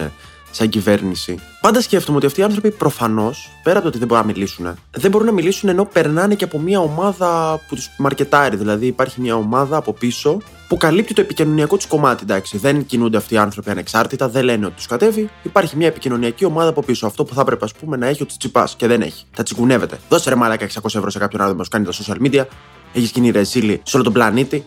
σαν 0.54 0.70
κυβέρνηση. 0.70 1.40
Πάντα 1.62 1.82
σκέφτομαι 1.82 2.18
ότι 2.18 2.26
αυτοί 2.26 2.40
οι 2.40 2.44
άνθρωποι 2.44 2.72
προφανώς, 2.72 3.52
πέρα 3.64 3.76
από 3.76 3.82
το 3.82 3.88
ότι 3.88 3.98
δεν 3.98 4.08
μπορούν 4.08 4.26
να 4.26 4.34
μιλήσουν, 4.34 4.78
δεν 4.92 5.12
μπορούν 5.12 5.28
να 5.28 5.34
μιλήσουν 5.34 5.70
ενώ 5.70 5.86
περνάνε 5.86 6.36
και 6.36 6.44
από 6.44 6.60
μια 6.60 6.80
ομάδα 6.80 7.62
που 7.68 7.76
τους 7.76 7.90
μαρκετάρει. 7.98 8.56
Δηλαδή 8.56 8.86
υπάρχει 8.86 9.22
μια 9.22 9.36
ομάδα 9.36 9.78
από 9.78 9.94
πίσω 9.94 10.38
που 10.68 10.78
καλύπτει 10.78 11.14
το 11.14 11.22
επικοινωνιακό 11.22 11.78
του 11.78 11.88
κομμάτι. 11.88 12.24
Εντάξει, 12.24 12.58
δεν 12.58 12.86
κινούνται 12.86 13.18
αυτοί 13.18 13.34
οι 13.34 13.38
άνθρωποι 13.38 13.70
ανεξάρτητα, 13.70 14.30
δεν 14.30 14.44
λένε 14.44 14.66
ότι 14.66 14.76
τους 14.76 14.86
κατέβει. 14.86 15.30
Υπάρχει 15.44 15.78
μια 15.78 15.88
επικοινωνιακή 15.88 16.46
ομάδα 16.46 16.70
από 16.70 16.82
πίσω. 16.82 17.06
Αυτό 17.06 17.24
που 17.24 17.34
θα 17.34 17.42
έπρεπε, 17.42 17.66
ας 17.66 17.74
πούμε, 17.74 17.98
να 17.98 18.08
έχει 18.08 18.24
ο 18.24 18.26
Τσιπά 18.38 18.68
και 18.78 18.88
δεν 18.88 19.02
έχει. 19.02 19.26
Τα 19.36 19.44
τσιγκουνεύεται. 19.44 20.00
Δώσε 20.10 20.30
ρε 20.30 20.36
μαλάκα 20.36 20.68
600 20.68 20.86
ευρώ 20.86 21.10
σε 21.10 21.20
κάποιον 21.20 21.42
άνθρωπο 21.42 21.64
που 21.64 21.70
κάνει 21.70 21.86
τα 21.86 21.92
social 21.92 22.28
media. 22.28 22.46
Έχεις 22.94 23.12
γίνει 23.12 23.30
ρεζίλη 23.30 23.82
σε 23.84 23.96
όλο 23.96 24.06
τον 24.06 24.14
πλανήτη. 24.14 24.66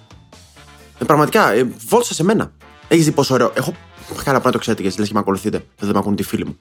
Ε, 0.99 1.05
πραγματικά, 1.05 1.53
ε, 1.53 1.69
βόλσα 1.89 2.15
σε 2.15 2.25
μένα. 2.25 2.53
Έχεις 2.89 3.05
δει 3.05 3.11
πόσο 3.11 3.35
ωραίο. 3.35 3.53
Έχω 3.55 3.75
Καλά, 4.25 4.41
να 4.45 4.51
το 4.51 4.59
ξέρετε 4.59 4.83
γιατί 4.83 4.99
λες 4.99 5.09
και 5.09 5.15
με 5.15 5.21
ακολουθείτε. 5.21 5.65
Δεν 5.79 5.91
με 5.91 5.99
ακούνε 5.99 6.17
τη 6.17 6.23
φίλη 6.23 6.45
μου. 6.45 6.59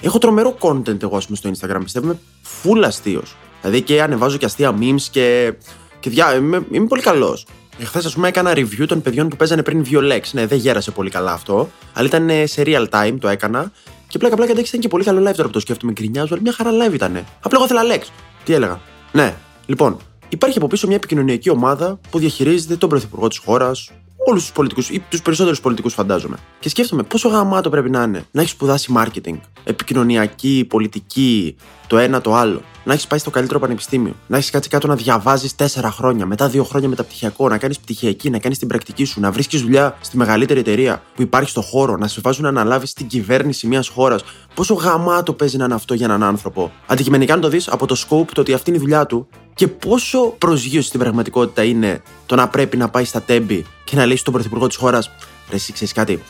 Έχω 0.00 0.18
τρομερό 0.18 0.56
content 0.60 1.02
εγώ, 1.02 1.16
ας 1.16 1.24
πούμε, 1.26 1.36
στο 1.36 1.50
Instagram. 1.50 1.80
Πιστεύω 1.82 2.06
είμαι 2.06 2.18
full 2.62 2.82
αστείο. 2.84 3.22
Δηλαδή 3.60 3.82
και 3.82 4.02
ανεβάζω 4.02 4.36
και 4.36 4.44
αστεία 4.44 4.74
memes 4.80 5.02
και. 5.10 5.54
και 6.00 6.10
διά, 6.10 6.34
είμαι, 6.36 6.66
είμαι 6.70 6.86
πολύ 6.86 7.02
καλός. 7.02 7.46
Εχθές, 7.78 8.04
ας 8.04 8.14
πούμε, 8.14 8.28
έκανα 8.28 8.52
review 8.52 8.84
των 8.88 9.02
παιδιών 9.02 9.28
που 9.28 9.36
παίζανε 9.36 9.62
πριν 9.62 9.86
Violex. 9.90 10.20
Ναι, 10.32 10.46
δεν 10.46 10.58
γέρασε 10.58 10.90
πολύ 10.90 11.10
καλά 11.10 11.32
αυτό. 11.32 11.70
Αλλά 11.92 12.06
ήταν 12.06 12.30
σε 12.44 12.62
real 12.66 12.86
time, 12.90 13.16
το 13.20 13.28
έκανα. 13.28 13.72
Και 14.08 14.18
πλάκα 14.18 14.36
πλάκα 14.36 14.52
εντάξει 14.52 14.68
ήταν 14.68 14.80
και 14.80 14.88
πολύ 14.88 15.04
καλό 15.04 15.20
live 15.20 15.34
τώρα 15.34 15.48
που 15.48 15.54
το 15.54 15.60
σκέφτομαι. 15.60 15.92
Γκρινιάζω, 15.92 16.34
αλλά 16.34 16.42
μια 16.42 16.52
χαρά 16.52 16.70
live 16.70 16.94
ήταν. 16.94 17.24
Απλά 17.40 17.58
εγώ 17.58 17.64
ήθελα 17.64 17.82
Lex. 17.82 18.02
Τι 18.44 18.52
έλεγα; 18.52 18.80
Ναι, 19.12 19.34
λοιπόν, 19.66 19.96
υπάρχει 20.28 20.58
από 20.58 20.66
πίσω 20.66 20.86
μια 20.86 20.96
επικοινωνιακή 20.96 21.50
ομάδα 21.50 22.00
που 22.10 22.18
διαχειρίζεται 22.18 22.76
τον 22.76 22.88
πρωθυπουργό 22.88 23.28
της 23.28 23.38
χώρας, 23.38 23.90
όλους 24.28 24.42
τους 24.42 24.52
πολιτικούς 24.52 24.90
ή 24.90 25.02
τους 25.08 25.22
περισσότερους 25.22 25.60
πολιτικούς, 25.60 25.94
φαντάζομαι. 25.94 26.36
Και 26.60 26.68
σκέφτομαι 26.68 27.02
πόσο 27.02 27.28
γαμάτο 27.28 27.70
πρέπει 27.70 27.90
να 27.90 28.02
είναι 28.02 28.24
να 28.30 28.40
έχεις 28.40 28.52
σπουδάσει 28.52 28.92
marketing, 28.96 29.40
επικοινωνιακή, 29.64 30.66
πολιτική, 30.68 31.56
το 31.86 31.98
ένα 31.98 32.20
το 32.20 32.34
άλλο. 32.34 32.62
Να 32.84 32.92
έχεις 32.92 33.06
πάει 33.06 33.18
στο 33.18 33.30
καλύτερο 33.30 33.58
πανεπιστήμιο. 33.58 34.14
Να 34.26 34.36
έχεις 34.36 34.50
κάτσει 34.50 34.68
κάτω 34.68 34.86
να 34.86 34.94
διαβάζεις 34.96 35.54
τέσσερα 35.54 35.90
χρόνια, 35.90 36.26
μετά 36.26 36.48
δύο 36.48 36.64
χρόνια 36.64 36.88
μεταπτυχιακό, 36.88 37.48
να 37.48 37.58
κάνεις 37.58 37.78
πτυχιακή, 37.78 38.30
να 38.30 38.38
κάνεις 38.38 38.58
την 38.58 38.68
πρακτική 38.68 39.04
σου, 39.04 39.20
να 39.20 39.30
βρίσκεις 39.30 39.62
δουλειά 39.62 39.96
στη 40.00 40.16
μεγαλύτερη 40.16 40.60
εταιρεία 40.60 41.02
που 41.14 41.22
υπάρχει 41.22 41.50
στο 41.50 41.62
χώρο, 41.62 41.96
να 41.96 42.08
σε 42.08 42.20
βάζουν 42.20 42.42
να 42.42 42.48
αναλάβεις 42.48 42.92
την 42.92 43.06
κυβέρνηση 43.06 43.66
μιας 43.66 43.88
χώρας. 43.88 44.22
Πόσο 44.54 44.74
γαμάτο 44.74 45.32
παίζει 45.32 45.56
να 45.56 45.64
είναι 45.64 45.74
αυτό 45.74 45.94
για 45.94 46.06
έναν 46.06 46.22
άνθρωπο. 46.22 46.72
Αντικειμενικά 46.86 47.34
να 47.34 47.40
το 47.40 47.48
δεις 47.48 47.68
από 47.68 47.86
το 47.86 47.96
scope 48.08 48.28
το 48.32 48.40
ότι 48.40 48.52
αυτή 48.52 48.70
είναι 48.70 48.78
η 48.78 48.82
δουλειά 48.82 49.06
του 49.06 49.28
και 49.58 49.68
πόσο 49.68 50.34
προσγείωση 50.38 50.88
στην 50.88 51.00
πραγματικότητα 51.00 51.64
είναι 51.64 52.02
το 52.26 52.34
να 52.34 52.48
πρέπει 52.48 52.76
να 52.76 52.88
πάει 52.88 53.04
στα 53.04 53.22
τέμπη 53.22 53.66
και 53.84 53.96
να 53.96 54.06
λέει 54.06 54.16
στον 54.16 54.32
πρωθυπουργό 54.32 54.66
της 54.66 54.76
χώρας, 54.76 55.10
Ρε, 55.50 55.56
εσύ 55.56 55.72
ξέρεις 55.72 55.92
κάτι, 55.92 56.22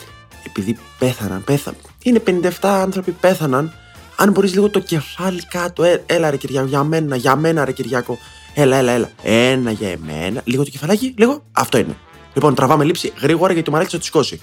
επειδή 0.47 0.79
πέθαναν, 0.99 1.45
πέθαναν. 1.45 1.81
Είναι 2.03 2.23
57 2.27 2.51
άνθρωποι 2.61 3.11
πέθαναν. 3.11 3.73
Αν 4.17 4.31
μπορείς 4.31 4.55
λίγο 4.55 4.71
το 4.71 4.79
κεφάλι 4.81 5.47
κάτω, 5.47 5.85
ε, 5.85 6.03
έλα 6.07 6.31
ρε 6.31 6.37
Κυριακό, 6.37 6.67
για 6.67 6.85
μένα, 6.85 7.17
για 7.17 7.37
μένα 7.37 7.65
ρε 7.65 7.73
Κυριακό. 7.73 8.19
Έλα, 8.55 8.77
έλα, 8.77 8.93
έλα. 8.93 9.11
Ένα 9.23 9.71
για 9.71 9.89
εμένα. 9.89 10.41
Λίγο 10.45 10.65
το 10.65 10.71
κεφαλάκι, 10.71 11.15
λίγο. 11.17 11.43
Αυτό 11.53 11.79
είναι. 11.79 11.97
Λοιπόν, 12.35 12.55
τραβάμε 12.55 12.85
λήψη 12.85 13.13
γρήγορα 13.21 13.53
γιατί 13.53 13.67
το 13.67 13.73
μαράκι 13.73 13.91
θα 13.91 13.99
τη 13.99 14.05
σηκώσει. 14.05 14.41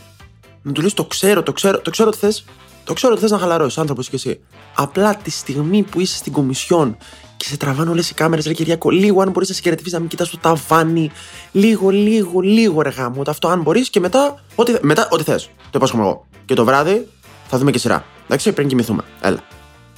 Να 0.62 0.72
του 0.72 0.82
λε: 0.82 0.90
Το 0.90 1.06
ξέρω, 1.06 1.44
το 1.44 1.52
ξέρω, 1.52 1.80
το 1.80 1.90
ξέρω 1.90 2.10
τι 2.10 2.18
θες. 2.18 2.46
Το 2.84 2.94
ξέρω 2.94 3.12
ότι 3.12 3.22
θες 3.22 3.32
να 3.32 3.38
χαλαρώσεις, 3.38 3.78
άνθρωπος 3.78 4.10
και 4.10 4.16
εσύ. 4.16 4.40
Απλά 4.76 5.16
τη 5.16 5.32
στιγμή 5.32 5.84
που 5.84 6.00
είσαι 6.00 6.16
στην 6.16 6.32
Κομισιόν 6.32 6.98
και 7.38 7.46
σε 7.46 7.58
τραβάνε 7.58 7.90
όλες 7.90 8.10
οι 8.10 8.14
κάμερες, 8.14 8.46
ρε 8.46 8.54
Κυριακό, 8.54 8.90
λίγο 8.90 9.22
αν 9.22 9.30
μπορείς 9.32 9.50
να 9.50 9.56
συγκρατηθεί 9.56 9.92
να 9.92 10.00
μην 10.00 10.08
κοιτάς 10.08 10.30
το 10.30 10.38
ταβάνι. 10.38 11.12
Λίγο, 11.52 11.90
λίγο, 11.90 12.40
λίγο 12.40 12.82
ρε 12.82 12.90
γάμο. 12.90 13.22
Αυτό 13.28 13.48
αν 13.48 13.62
μπορείς 13.62 13.90
και 13.90 14.00
μετά, 14.00 14.44
ό,τι, 14.56 14.74
μετά, 14.82 15.08
ό,τι 15.12 15.24
θες. 15.24 15.46
Το 15.46 15.72
υπόσχομαι 15.74 16.04
εγώ. 16.04 16.26
Και 16.46 16.54
το 16.54 16.66
βράδυ 16.66 17.08
θα 17.48 17.58
δούμε 17.58 17.72
και 17.72 17.78
σειρά. 17.78 18.06
Εντάξει, 18.26 18.52
πριν 18.52 18.68
κοιμηθούμε. 18.68 19.04
Έλα. 19.22 19.44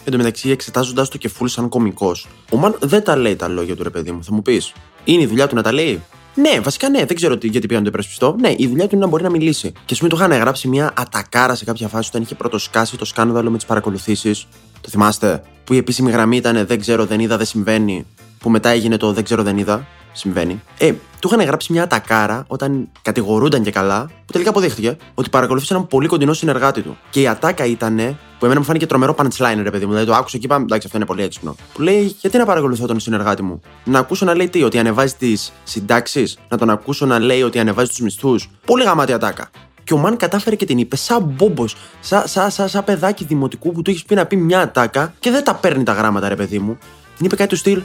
Εν 0.03 0.11
τω 0.11 0.17
μεταξύ, 0.17 0.49
εξετάζοντα 0.49 1.07
το 1.07 1.17
κεφούλι 1.17 1.49
σαν 1.49 1.69
κωμικός, 1.69 2.27
ο 2.51 2.57
Μαν 2.57 2.75
δεν 2.81 3.03
τα 3.03 3.15
λέει 3.15 3.35
τα 3.35 3.47
λόγια 3.47 3.75
του 3.75 3.83
ρε 3.83 3.89
παιδί 3.89 4.11
μου. 4.11 4.23
Θα 4.23 4.33
μου 4.33 4.41
πεις, 4.41 4.73
είναι 5.03 5.21
η 5.21 5.25
δουλειά 5.25 5.47
του 5.47 5.55
να 5.55 5.61
τα 5.61 5.71
λέει; 5.71 6.03
Ναι, 6.35 6.59
βασικά 6.59 6.89
ναι, 6.89 7.05
δεν 7.05 7.15
ξέρω 7.15 7.37
τι, 7.37 7.47
γιατί 7.47 7.67
πήγα 7.67 7.79
να 7.79 7.83
το 7.83 7.89
υπερασπιστώ. 7.89 8.35
Ναι, 8.39 8.53
η 8.57 8.67
δουλειά 8.67 8.87
του 8.87 8.95
είναι 8.95 9.03
να 9.03 9.09
μπορεί 9.09 9.23
να 9.23 9.29
μιλήσει. 9.29 9.71
Και 9.71 9.93
ας 9.93 9.97
πούμε, 9.97 10.09
του 10.09 10.15
είχαν 10.15 10.31
γράψει 10.31 10.67
μια 10.67 10.93
ατακάρα 10.95 11.55
σε 11.55 11.65
κάποια 11.65 11.87
φάση 11.87 12.09
όταν 12.09 12.21
είχε 12.21 12.35
πρωτοσκάσει 12.35 12.97
το 12.97 13.05
σκάνδαλο 13.05 13.49
με 13.49 13.57
τις 13.57 13.65
παρακολουθήσεις. 13.65 14.47
Το 14.87 14.93
θυμάστε, 14.93 15.41
που 15.63 15.73
η 15.73 15.77
επίσημη 15.77 16.11
γραμμή 16.11 16.37
ήταν 16.37 16.65
Δεν 16.67 16.79
ξέρω, 16.79 17.05
δεν 17.05 17.19
είδα, 17.19 17.37
δεν 17.37 17.45
συμβαίνει. 17.45 18.05
Που 18.39 18.49
μετά 18.49 18.69
έγινε 18.69 18.97
το 18.97 19.13
Δεν 19.13 19.23
ξέρω, 19.23 19.43
δεν 19.43 19.57
είδα. 19.57 19.87
Συμβαίνει. 20.11 20.61
Ε, 20.77 20.93
του 21.19 21.27
είχαν 21.27 21.45
γράψει 21.45 21.71
μια 21.71 21.83
ατακάρα 21.83 22.43
όταν 22.47 22.89
κατηγορούνταν 23.01 23.63
και 23.63 23.71
καλά, 23.71 24.05
που 24.25 24.31
τελικά 24.31 24.49
αποδείχτηκε 24.49 24.97
ότι 25.13 25.29
παρακολουθούσε 25.29 25.73
έναν 25.73 25.87
πολύ 25.87 26.07
κοντινό 26.07 26.33
συνεργάτη 26.33 26.81
του. 26.81 26.97
Και 27.09 27.21
η 27.21 27.27
ατάκα 27.27 27.65
ήταν, 27.65 27.95
που 28.39 28.45
εμένα 28.45 28.59
μου 28.59 28.65
φάνηκε 28.65 28.85
τρομερό 28.85 29.15
punchline, 29.17 29.59
ρε 29.61 29.71
παιδί 29.71 29.85
μου. 29.85 29.91
Δηλαδή 29.91 30.09
το 30.09 30.15
άκουσα 30.15 30.37
και 30.37 30.45
είπα, 30.45 30.55
εντάξει, 30.55 30.85
αυτό 30.85 30.97
είναι 30.97 31.05
πολύ 31.05 31.23
έξυπνο. 31.23 31.55
Που 31.73 31.81
λέει, 31.81 32.15
γιατί 32.21 32.37
να 32.37 32.45
παρακολουθώ 32.45 32.87
τον 32.87 32.99
συνεργάτη 32.99 33.41
μου; 33.41 33.61
Να 33.83 33.99
ακούσω 33.99 34.25
να 34.25 34.35
λέει 34.35 34.49
τι, 34.49 34.63
ότι 34.63 34.79
ανεβάζει 34.79 35.13
τις 35.13 35.53
συντάξεις, 35.63 36.37
να 36.49 36.57
τον 36.57 36.69
ακούσω 36.69 37.05
να 37.05 37.19
λέει 37.19 37.41
ότι 37.41 37.59
ανεβάζει 37.59 37.89
τους 37.89 37.99
μισθούς; 37.99 38.49
Πολύ 38.65 38.83
γαμάτι 38.83 39.13
ατάκα. 39.13 39.49
Και 39.87 39.93
ο 39.93 39.97
Μαν 39.97 40.17
κατάφερε 40.17 40.55
και 40.55 40.65
την 40.65 40.77
είπε 40.77 40.95
σαν 40.95 41.23
μπόμπος, 41.23 41.75
σαν 41.99 42.27
σα, 42.27 42.49
σα, 42.49 42.67
σα 42.67 42.83
παιδάκι 42.83 43.23
δημοτικού 43.23 43.71
που 43.71 43.81
του 43.81 43.89
έχεις 43.89 44.03
πει 44.03 44.15
να 44.15 44.25
πει 44.25 44.35
μια 44.35 44.59
ατάκα 44.59 45.13
και 45.19 45.31
δεν 45.31 45.43
τα 45.43 45.55
παίρνει 45.55 45.83
τα 45.83 45.93
γράμματα, 45.93 46.27
ρε 46.27 46.35
παιδί 46.35 46.59
μου. 46.59 46.77
είπε 47.19 47.35
κάτι 47.35 47.49
του 47.49 47.55
στυλ. 47.55 47.81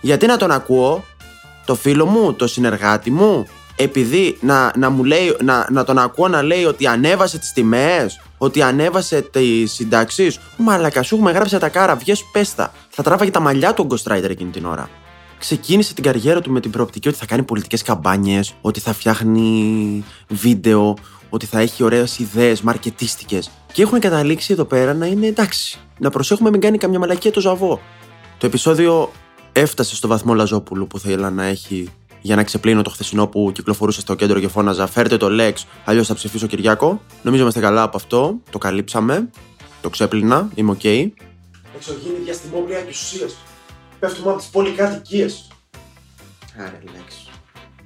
Γιατί 0.00 0.26
να 0.26 0.36
τον 0.36 0.50
ακούω, 0.50 1.04
το 1.64 1.74
φίλο 1.74 2.06
μου, 2.06 2.34
το 2.34 2.46
συνεργάτη 2.46 3.10
μου, 3.10 3.46
επειδή 3.76 4.38
να, 4.40 4.72
να, 4.76 4.90
μου 4.90 5.04
λέει, 5.04 5.36
να, 5.42 5.66
να 5.70 5.84
τον 5.84 5.98
ακούω 5.98 6.28
να 6.28 6.42
λέει 6.42 6.64
ότι 6.64 6.86
ανέβασε 6.86 7.38
τις 7.38 7.52
τιμές, 7.52 8.20
ότι 8.38 8.62
ανέβασε 8.62 9.20
τις 9.20 9.72
συντάξεις. 9.72 10.38
Μαλακα, 10.56 11.02
σου 11.02 11.14
έχουμε 11.14 11.32
γράψει 11.32 11.58
τα 11.58 11.68
κάρα, 11.68 11.96
βγες 11.96 12.24
πέστα. 12.32 12.72
Θα 12.88 13.02
τράβαγε 13.02 13.30
τα 13.30 13.40
μαλλιά 13.40 13.74
του 13.74 13.86
ο 13.90 13.94
Ghost 13.94 14.12
Rider 14.12 14.30
εκείνη 14.30 14.50
την 14.50 14.64
ώρα. 14.64 14.88
Ξεκίνησε 15.42 15.94
την 15.94 16.04
καριέρα 16.04 16.40
του 16.40 16.50
με 16.50 16.60
την 16.60 16.70
προοπτική 16.70 17.08
ότι 17.08 17.16
θα 17.16 17.26
κάνει 17.26 17.42
πολιτικές 17.42 17.82
καμπάνιες, 17.82 18.54
ότι 18.60 18.80
θα 18.80 18.92
φτιάχνει 18.92 20.04
βίντεο, 20.28 20.96
ότι 21.28 21.46
θα 21.46 21.60
έχει 21.60 21.82
ωραίες 21.82 22.18
ιδέες, 22.18 22.60
μαρκετίστικες. 22.60 23.50
Και 23.72 23.82
έχουν 23.82 23.98
καταλήξει 23.98 24.52
εδώ 24.52 24.64
πέρα 24.64 24.94
να 24.94 25.06
είναι 25.06 25.26
εντάξει. 25.26 25.78
Να 25.98 26.10
προσέχουμε 26.10 26.50
μην 26.50 26.60
κάνει 26.60 26.78
καμιά 26.78 26.98
μαλακία 26.98 27.30
το 27.30 27.40
ζαβό. 27.40 27.80
Το 28.38 28.46
επεισόδιο 28.46 29.12
έφτασε 29.52 29.94
στο 29.94 30.08
βαθμό 30.08 30.34
Λαζόπουλου 30.34 30.86
που 30.86 30.98
θέλει 30.98 31.32
να 31.32 31.44
έχει 31.44 31.88
για 32.20 32.36
να 32.36 32.44
ξεπλύνω 32.44 32.82
το 32.82 32.90
χθεσινό 32.90 33.26
που 33.26 33.50
κυκλοφορούσε 33.54 34.00
στο 34.00 34.14
κέντρο 34.14 34.40
και 34.40 34.48
φώναζα 34.48 34.86
Φέρτε 34.86 35.16
το 35.16 35.26
Lex, 35.30 35.52
αλλιώς 35.84 36.06
θα 36.06 36.14
ψηφίσω 36.14 36.46
Κυριάκο. 36.46 37.02
Νομίζω 37.22 37.42
είμαστε 37.42 37.60
καλά 37.60 37.82
από 37.82 37.96
αυτό. 37.96 38.40
Το 38.50 38.58
καλύψαμε. 38.58 39.30
Το 39.80 39.90
ξέπλυνα. 39.90 40.48
Είμαι 40.54 40.70
OK. 40.70 40.80
Okay. 40.82 41.10
Εξωγήινοι, 41.76 42.18
διαστημόπλοια 42.24 42.80
και 42.80 42.88
ουσίες. 42.88 43.26
Πέφτουμε 44.02 44.30
από 44.30 44.38
τις 44.38 44.48
πολυκατοικίες. 44.48 45.48
Άρα, 46.58 46.78
Lex. 46.84 47.32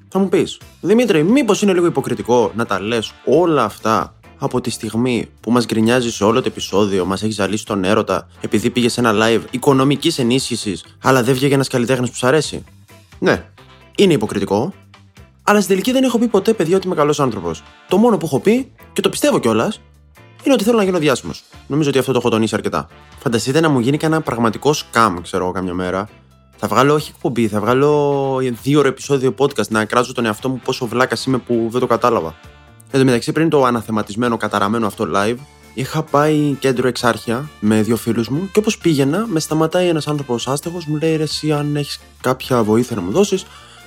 Θα 0.09 0.19
μου 0.19 0.29
πεις, 0.29 0.61
Δημήτρη, 0.81 1.23
μήπως 1.23 1.63
είναι 1.63 1.73
λίγο 1.73 1.87
υποκριτικό 1.87 2.53
να 2.55 2.67
τα 2.67 2.81
λες 2.81 3.13
όλα 3.25 3.65
αυτά 3.65 4.15
από 4.39 4.61
τη 4.61 4.71
στιγμή 4.71 5.29
που 5.41 5.51
μας 5.51 5.65
γκρινιάζει 5.67 6.11
σε 6.11 6.25
όλο 6.25 6.41
το 6.43 6.49
επεισόδιο, 6.49 7.05
μας 7.05 7.23
έχει 7.23 7.33
ζαλίσει 7.33 7.67
τον 7.67 7.85
έρωτα 7.85 8.29
επειδή 8.41 8.71
πήγε 8.71 8.89
σε 8.89 9.01
ένα 9.01 9.13
live 9.15 9.41
οικονομικής 9.51 10.19
ενίσχυσης, 10.19 10.85
αλλά 11.03 11.23
δεν 11.23 11.35
βγήκε 11.35 11.55
ένας 11.55 11.69
καλλιτέχνης 11.69 12.11
που 12.11 12.17
σου 12.17 12.27
αρέσει; 12.27 12.65
Ναι, 13.19 13.45
είναι 13.97 14.13
υποκριτικό, 14.13 14.73
αλλά 15.43 15.61
στην 15.61 15.71
τελική 15.71 15.93
δεν 15.93 16.03
έχω 16.03 16.19
πει 16.19 16.27
ποτέ, 16.27 16.53
παιδιά, 16.53 16.77
ότι 16.77 16.87
είμαι 16.87 16.97
καλός 16.97 17.21
άνθρωπος. 17.21 17.63
Το 17.89 17.97
μόνο 17.97 18.17
που 18.17 18.27
έχω 18.27 18.41
πει, 18.41 18.73
και 18.93 19.01
το 19.01 19.09
πιστεύω 19.09 19.39
κιόλας, 19.39 19.81
είναι 20.47 20.55
ότι 20.55 20.65
θέλω 20.65 20.77
να 20.77 20.85
γίνω 20.85 20.99
διάσημο. 20.99 21.33
Νομίζω 21.67 21.89
ότι 21.89 21.99
αυτό 21.99 22.13
το 22.13 22.19
έχω 22.19 22.29
τονίσει 22.29 22.55
αρκετά. 22.55 22.89
Φανταστείτε 23.19 23.61
να 23.61 23.69
μου 23.69 23.79
γίνει 23.79 23.97
κανένα 23.97 24.21
πραγματικό 24.21 24.73
σκάμ, 24.73 25.21
ξέρω 25.23 25.45
εγώ, 25.45 25.53
καμιά 25.53 25.75
μέρα. 25.75 26.09
Θα 26.57 26.69
βγάλω 26.69 26.95
όχι 26.95 27.11
εκπομπή, 27.15 27.49
θα 27.49 27.61
βγάλω 27.61 28.39
δύο 28.63 28.79
ώρο 28.79 28.89
επεισόδιο 28.89 29.35
podcast 29.39 29.69
να 29.69 29.85
κράζω 29.85 30.13
τον 30.13 30.25
εαυτό 30.25 30.49
μου 30.49 30.61
πόσο 30.65 30.87
βλάκας 30.87 31.25
είμαι 31.25 31.39
που 31.39 31.69
δεν 31.71 31.81
το 31.81 31.87
κατάλαβα. 31.87 32.35
Εν 32.91 33.01
τω 33.01 33.05
μεταξύ, 33.05 33.33
πριν 33.33 33.49
το 33.49 33.65
αναθεματισμένο, 33.65 34.37
καταραμένο 34.37 34.87
αυτό 34.87 35.09
live, 35.15 35.37
είχα 35.75 36.03
πάει 36.03 36.57
κέντρο 36.61 36.89
εξάρχεια 36.89 37.49
με 37.61 37.83
δύο 37.83 37.97
φίλους 37.97 38.29
μου 38.29 38.49
και 38.53 38.59
όπως 38.59 38.79
πήγαινα, 38.79 39.27
με 39.27 39.41
σταματάει 39.41 39.89
ένας 39.89 40.09
άνθρωπος 40.09 40.49
άστεγος, 40.49 40.85
μου 40.85 40.97
λέει 40.97 41.17
ρε, 41.17 41.23
εσύ 41.23 41.53
αν 41.53 41.77
έχεις 41.77 42.01
κάποια 42.21 42.63
βοήθεια 42.63 42.97
να 42.97 43.03
μου 43.03 43.11
δώσεις. 43.11 43.47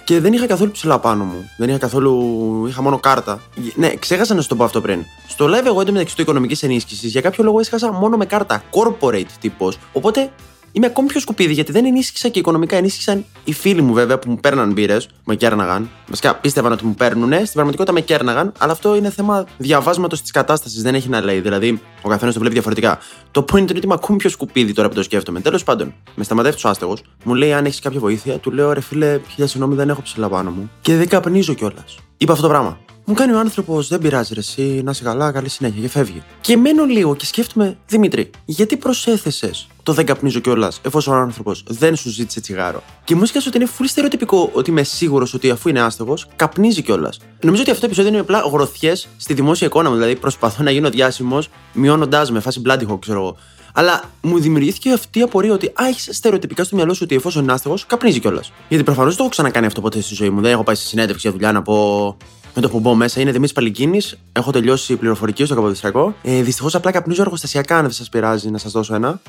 Και 0.10 0.20
δεν 0.20 0.34
είχα 0.34 0.46
καθόλου 0.46 0.72
ψηλά 0.72 1.00
πάνω 1.00 1.24
μου. 1.24 1.50
Δεν 1.58 1.70
είχα 1.70 1.78
καθόλου. 1.78 2.66
είχα 2.68 2.82
μόνο 2.82 3.00
κάρτα. 3.00 3.42
Ναι, 3.76 3.96
ξέχασα 3.96 4.34
να 4.34 4.42
σου 4.42 4.48
το 4.48 4.56
πω 4.56 4.64
αυτό 4.64 4.82
πριν. 4.82 5.06
Στο 5.28 5.46
live, 5.46 5.66
εγώ 5.66 5.82
εντωμεταξύ 5.82 6.16
του 6.16 6.22
οικονομικής 6.22 6.64
ενίσχυσης, 6.64 7.12
για 7.12 7.22
κάποιο 7.22 7.44
λόγο 7.44 7.60
έσχασα 7.60 7.92
μόνο 7.92 8.18
με 8.18 8.26
κάρτα. 8.26 8.64
Corporate 8.72 9.32
τύπος. 9.40 9.78
Οπότε 9.94 10.32
είμαι 10.72 10.86
ακόμη 10.86 11.08
πιο 11.08 11.20
σκουπίδι 11.20 11.54
γιατί 11.54 11.72
δεν 11.72 11.86
ενίσχυσα 11.86 12.30
και 12.30 12.40
οικονομικά. 12.40 12.76
Ενίσχυσαν 12.76 13.26
οι 13.44 13.54
φίλοι 13.54 13.82
μου 13.82 13.94
βέβαια 13.94 14.20
που 14.20 14.30
μου 14.30 14.38
παίρναν 14.38 14.72
μπύρες, 14.72 15.10
με 15.26 15.36
κέρναγαν. 15.36 15.90
Βασικά 16.08 16.36
πίστευαν 16.36 16.72
ότι 16.72 16.86
μου 16.86 16.94
παίρνουν, 16.94 17.32
στην 17.34 17.52
πραγματικότητα 17.52 17.94
με 17.94 18.02
κέρναγαν, 18.02 18.52
αλλά 18.58 18.72
αυτό 18.72 18.96
είναι 18.96 19.10
θέμα 19.10 19.46
διαβάσματος 19.58 20.22
της 20.22 20.32
κατάστασης. 20.32 20.82
Δεν 20.82 20.96
έχει 20.96 21.10
να 21.10 21.22
λέει. 21.22 21.40
Δηλαδή, 21.40 21.82
ο 22.02 22.10
καθένας 22.10 22.34
το 22.34 22.40
βλέπει 22.40 22.54
διαφορετικά. 22.54 23.00
Το 23.32 23.46
point 23.52 23.58
είναι 23.58 23.72
ότι 23.76 23.80
είμαι 23.84 23.94
ακόμη 23.94 24.18
πιο 24.18 24.30
σκουπίδι 24.30 24.74
τώρα 24.74 24.90
που 24.90 24.96
το 24.96 25.04
σκέφτομαι. 25.04 25.42
Τέλος 25.42 25.64
πάντων, 25.64 25.94
με 26.16 26.24
σταματάει 26.24 26.52
ο 26.64 26.70
άστεγος, 26.70 27.02
μου 27.24 27.34
λέει 27.34 27.54
αν 27.54 27.66
έχεις 27.66 27.80
κάποια 27.80 28.00
βοήθεια, 28.00 28.38
του 28.38 28.52
λέω 28.52 28.74
ρε 28.74 28.82
φίλε, 28.82 29.20
χίλια 29.30 29.48
συγγνώμη 29.48 29.76
δεν 29.76 29.90
έχω 29.90 30.02
ψηλά 30.02 30.30
πάνω 30.30 30.52
μου. 30.52 30.72
Και 30.82 30.96
δεν 30.96 31.08
καπνίζω 31.08 31.54
κιόλας. 31.54 31.98
Είπα 32.18 32.32
αυτό 32.32 32.44
το 32.44 32.50
πράγμα. 32.50 32.89
Μου 33.10 33.16
κάνει 33.16 33.34
ο 33.34 33.40
άνθρωπος, 33.40 33.88
δεν 33.88 34.00
πειράζει 34.00 34.34
ρε, 34.34 34.40
εσύ, 34.40 34.82
να 34.84 34.92
είσαι 34.92 35.04
καλά, 35.04 35.32
καλή 35.32 35.50
συνέχεια 35.50 35.82
και 35.82 35.90
φεύγει. 35.90 36.24
Και 36.42 36.58
μένω 36.58 36.86
λίγο 36.86 37.16
και 37.16 37.26
σκέφτομαι, 37.26 37.78
Δημήτρη, 37.88 38.30
γιατί 38.46 38.78
προσέθεσες 38.78 39.68
το 39.84 39.94
δεν 39.94 40.06
καπνίζω 40.06 40.40
κιόλας, 40.40 40.82
εφόσον 40.86 41.14
ο 41.14 41.18
άνθρωπος 41.18 41.64
δεν 41.68 41.96
σου 41.96 42.10
ζήτησε 42.10 42.42
τσιγάρο; 42.42 42.84
Και 43.04 43.16
μου 43.16 43.24
έσκασε 43.24 43.48
ότι 43.48 43.58
είναι 43.58 43.66
φουλ 43.66 43.86
στερεοτυπικό 43.86 44.50
ότι 44.54 44.70
είμαι 44.70 44.84
σίγουρος 44.84 45.34
ότι 45.34 45.50
αφού 45.50 45.70
είναι 45.70 45.82
άστεγος, 45.82 46.28
καπνίζει 46.36 46.82
κιόλας. 46.82 47.20
Νομίζω 47.42 47.62
ότι 47.62 47.72
αυτό 47.72 47.82
το 47.82 47.88
επεισόδιο 47.88 48.12
είναι 48.12 48.22
απλά 48.22 48.40
γροθιές 48.52 49.08
στη 49.18 49.34
δημόσια 49.34 49.68
εικόνα 49.68 49.90
μου. 49.90 49.96
Δηλαδή 49.96 50.16
προσπαθώ 50.16 50.64
να 50.64 50.72
γίνω 50.72 50.90
διάσημος, 50.90 51.50
μειώνοντάς 51.74 52.32
με 52.32 52.40
φάση 52.40 52.62
bloody 52.66 52.88
hawk, 52.88 53.00
ξέρω 53.00 53.20
εγώ. 53.20 53.38
Αλλά 53.74 54.04
μου 54.22 54.40
δημιουργήθηκε 54.40 54.92
αυτή 54.94 55.20
η 55.20 55.22
απορία 55.22 55.54
ότι 55.54 55.66
α, 55.68 55.88
έχεις 55.88 56.10
στερεοτυπικά 56.12 56.64
στο 56.64 56.76
μυαλό 56.76 56.94
σου 56.94 57.02
ότι 57.04 57.16
εφόσον 57.16 57.44
είναι 57.44 57.52
άστεγος, 57.52 57.86
καπνίζει 57.86 58.20
κιόλας. 58.20 58.52
Γιατί 58.68 58.84
προφανώς 58.84 59.10
δεν 59.10 59.18
το 59.18 59.24
έχω 59.24 59.32
ξανακάνει 59.32 59.66
αυτό 59.66 59.82
ποτέ 59.82 60.02
στη 60.02 60.14
ζωή 60.16 60.30
μου. 60.30 60.42
Δεν 60.42 60.52
έχω 60.52 60.64
πάει 60.64 60.76
σε 60.76 60.86
συνέντευξη 60.86 61.28
για 61.28 61.32
δουλειά 61.38 61.52
να 61.52 61.62
πω 61.62 62.18
με 62.56 62.62
το 62.62 62.70
που 62.70 62.80
μπω 62.80 62.96
μέσα. 62.96 63.20
Είναι 63.22 63.30
Δημήτρης 63.30 63.54
Παλικίνης. 63.54 64.18
Έχω 64.32 64.52
τελειώσει 64.52 64.96
πληροφορική 64.96 65.46
στο 65.46 65.56
Καποδιστριακό. 65.56 66.16
Ε, 66.22 66.42
Δυστυχώς 66.42 66.76
απλά 66.76 66.92
καπνίζω 66.92 67.22
εργοστασιακά, 67.22 67.76
αν 67.76 67.82
δεν 67.82 67.92
σας 67.92 68.10
πειράζει 68.10 68.50
να 68.50 68.58
σας 68.58 68.72
δώσω 68.72 68.96
ένα. 68.96 69.22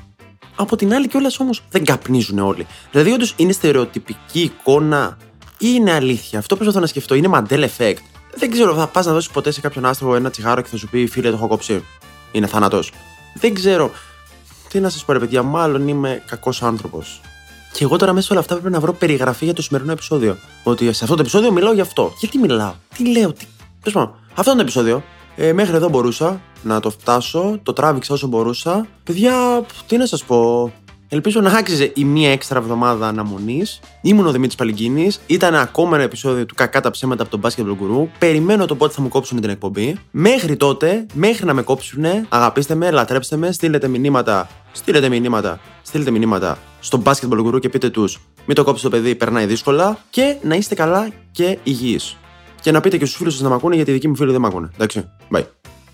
Από 0.57 0.77
την 0.77 0.95
άλλη 0.95 1.09
κιόλας 1.09 1.41
όμως 1.41 1.63
δεν 1.71 1.85
καπνίζουν 1.85 2.39
όλοι. 2.39 2.67
Δηλαδή, 2.91 3.13
όντως 3.13 3.35
είναι 3.37 3.53
στερεοτυπική 3.53 4.41
εικόνα 4.41 5.17
ή 5.59 5.67
είναι 5.75 5.93
αλήθεια; 5.93 6.39
Αυτό 6.39 6.55
προσπαθώ 6.57 6.81
να 6.81 6.87
σκεφτώ. 6.87 7.15
Είναι 7.15 7.29
Mandela 7.33 7.67
effect; 7.77 7.97
Δεν 8.35 8.51
ξέρω, 8.51 8.75
θα 8.75 8.87
πας 8.87 9.07
να 9.07 9.13
δώσεις 9.13 9.31
ποτέ 9.31 9.51
σε 9.51 9.61
κάποιον 9.61 9.85
άστρογο 9.85 10.15
ένα 10.15 10.31
τσιγάρο 10.31 10.61
και 10.63 10.69
θα 10.69 10.77
σου 10.77 10.89
πει 10.89 11.07
φίλε, 11.07 11.29
το 11.29 11.37
έχω 11.37 11.47
κόψει. 11.49 11.85
Είναι 12.33 12.47
θάνατος. 12.47 12.93
Δεν 13.35 13.55
ξέρω. 13.55 13.91
Τι 14.71 14.81
να 14.81 14.89
σας 14.89 15.05
πω, 15.05 15.13
ρε 15.13 15.19
παιδιά, 15.19 15.43
μάλλον 15.43 15.89
είμαι 15.89 16.23
κακός 16.27 16.63
άνθρωπος. 16.63 17.21
Και 17.73 17.85
εγώ 17.85 17.97
τώρα 17.97 18.13
μέσα 18.13 18.27
σε 18.27 18.33
όλα 18.33 18.43
αυτά 18.43 18.57
πρέπει 18.57 18.71
να 18.71 18.81
βρω 18.81 18.93
περιγραφή 18.93 19.45
για 19.45 19.55
το 19.55 19.63
σημερινό 19.63 19.93
επεισόδιο. 19.93 20.37
Ότι 20.63 20.93
σε 20.93 21.05
αυτό 21.05 21.15
το 21.15 21.21
επεισόδιο 21.21 21.53
μιλάω 21.53 21.73
γι' 21.73 21.81
αυτό. 21.81 22.13
Γιατί 22.19 22.39
μιλάω, 22.39 22.73
τι 22.97 23.11
λέω, 23.11 23.33
τι. 23.33 23.47
Πες 23.83 23.95
αυτό 24.35 24.51
είναι 24.51 24.55
το 24.55 24.61
επεισόδιο. 24.61 25.03
Ε, 25.37 25.53
μέχρι 25.53 25.77
εδώ 25.77 25.89
μπορούσα 25.89 26.41
να 26.63 26.81
το 26.81 26.91
φτάσω, 26.91 27.59
το 27.63 27.73
τράβηξα 27.73 28.15
όσο 28.15 28.27
μπορούσα. 28.27 28.87
Παιδιά, 29.05 29.65
τι 29.87 29.97
να 29.97 30.07
σας 30.07 30.25
πω. 30.25 30.73
Ελπίζω 31.13 31.41
να 31.41 31.51
άξιζε 31.51 31.93
η 31.95 32.05
μία 32.05 32.31
έξτρα 32.33 32.59
εβδομάδα 32.59 33.09
αναμονής. 33.09 33.81
Ήμουν 34.01 34.27
ο 34.27 34.31
Δημήτρης 34.31 34.55
Παλυγκίνη. 34.55 35.11
Ήταν 35.27 35.55
ακόμα 35.55 35.95
ένα 35.95 36.05
επεισόδιο 36.05 36.47
του 36.47 36.55
Κακά 36.55 36.81
τα 36.81 36.91
ψέματα 36.91 37.23
από 37.23 37.39
τον 37.39 37.41
Basketball 37.43 37.71
Guru. 37.71 38.09
Περιμένω 38.19 38.67
το 38.67 38.77
πότε 38.77 38.93
θα 38.93 39.03
μου 39.03 39.09
κόψουν 39.09 39.41
την 39.41 39.51
εκπομπή. 39.51 39.99
Μέχρι 40.11 40.57
τότε, 40.57 41.07
μέχρι 41.13 41.47
να 41.47 41.55
με 41.55 41.63
κόψουν, 41.63 42.05
αγαπήστε 42.29 42.75
με, 42.75 42.91
λατρέψτε 42.91 43.37
με, 43.37 43.53
στείλετε 43.53 43.89
μηνύματα. 43.89 44.49
Στείλετε 44.73 45.09
μηνύματα. 45.09 45.61
Στείλετε 45.83 46.11
μηνύματα 46.11 46.59
στο 46.81 47.03
Basketball 47.05 47.47
Guru 47.47 47.61
και 47.61 47.69
πείτε 47.69 47.91
τους: 47.91 48.21
Μην 48.47 48.57
το 48.57 48.65
κόψεις 48.65 48.83
το 48.83 48.91
παιδί, 48.91 49.15
περνάει 49.15 49.47
δύσκολα. 49.47 49.99
Και 50.11 50.37
να 50.43 50.55
είστε 50.55 50.75
καλά 50.75 51.09
και 51.31 51.59
υγιείς. 51.63 52.17
Και 52.61 52.71
να 52.71 52.81
πείτε 52.81 52.97
και 52.97 53.05
στους 53.05 53.17
φίλους 53.17 53.33
σας 53.33 53.43
να 53.43 53.49
μ' 53.49 53.53
ακούνε 53.53 53.75
γιατί 53.75 53.91
οι 53.91 53.95
δικοί 53.95 54.09
μου 54.09 54.17
φίλοι 54.17 54.31
δεν 54.33 54.41
μ' 54.41 54.47
ακούνε. 54.47 54.71
Εντάξει, 54.75 55.11
bye. 55.35 55.45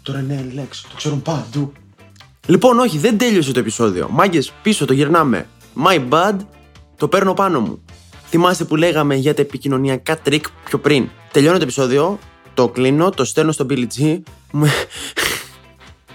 Τώρα 0.03 0.19
είναι 0.19 0.53
Lex, 0.57 0.77
το 0.91 0.97
ξέρουν 0.97 1.23
παντού. 1.23 1.73
Λοιπόν, 2.47 2.79
όχι, 2.79 2.99
δεν 2.99 3.19
τέλειωσε 3.19 3.53
το 3.53 3.59
επεισόδιο. 3.59 4.09
Μάγκες, 4.11 4.53
πίσω 4.63 4.85
το 4.85 4.93
γυρνάμε. 4.93 5.47
My 5.85 6.09
bad, 6.09 6.37
το 6.97 7.09
παίρνω 7.09 7.35
πάνω 7.35 7.61
μου. 7.61 7.85
Θυμάστε 8.29 8.65
που 8.65 8.77
λέγαμε 8.77 9.15
για 9.15 9.35
τα 9.35 9.43
επικοινωνιακά 9.43 10.19
τρικ 10.19 10.45
πιο 10.65 10.79
πριν. 10.79 11.09
Τελειώνω 11.33 11.57
το 11.57 11.63
επεισόδιο, 11.63 12.19
το 12.55 12.69
κλείνω, 12.69 13.11
το 13.11 13.25
στέλνω 13.25 13.53
στο 13.53 13.67
Billy 13.71 13.87
G. 13.99 14.19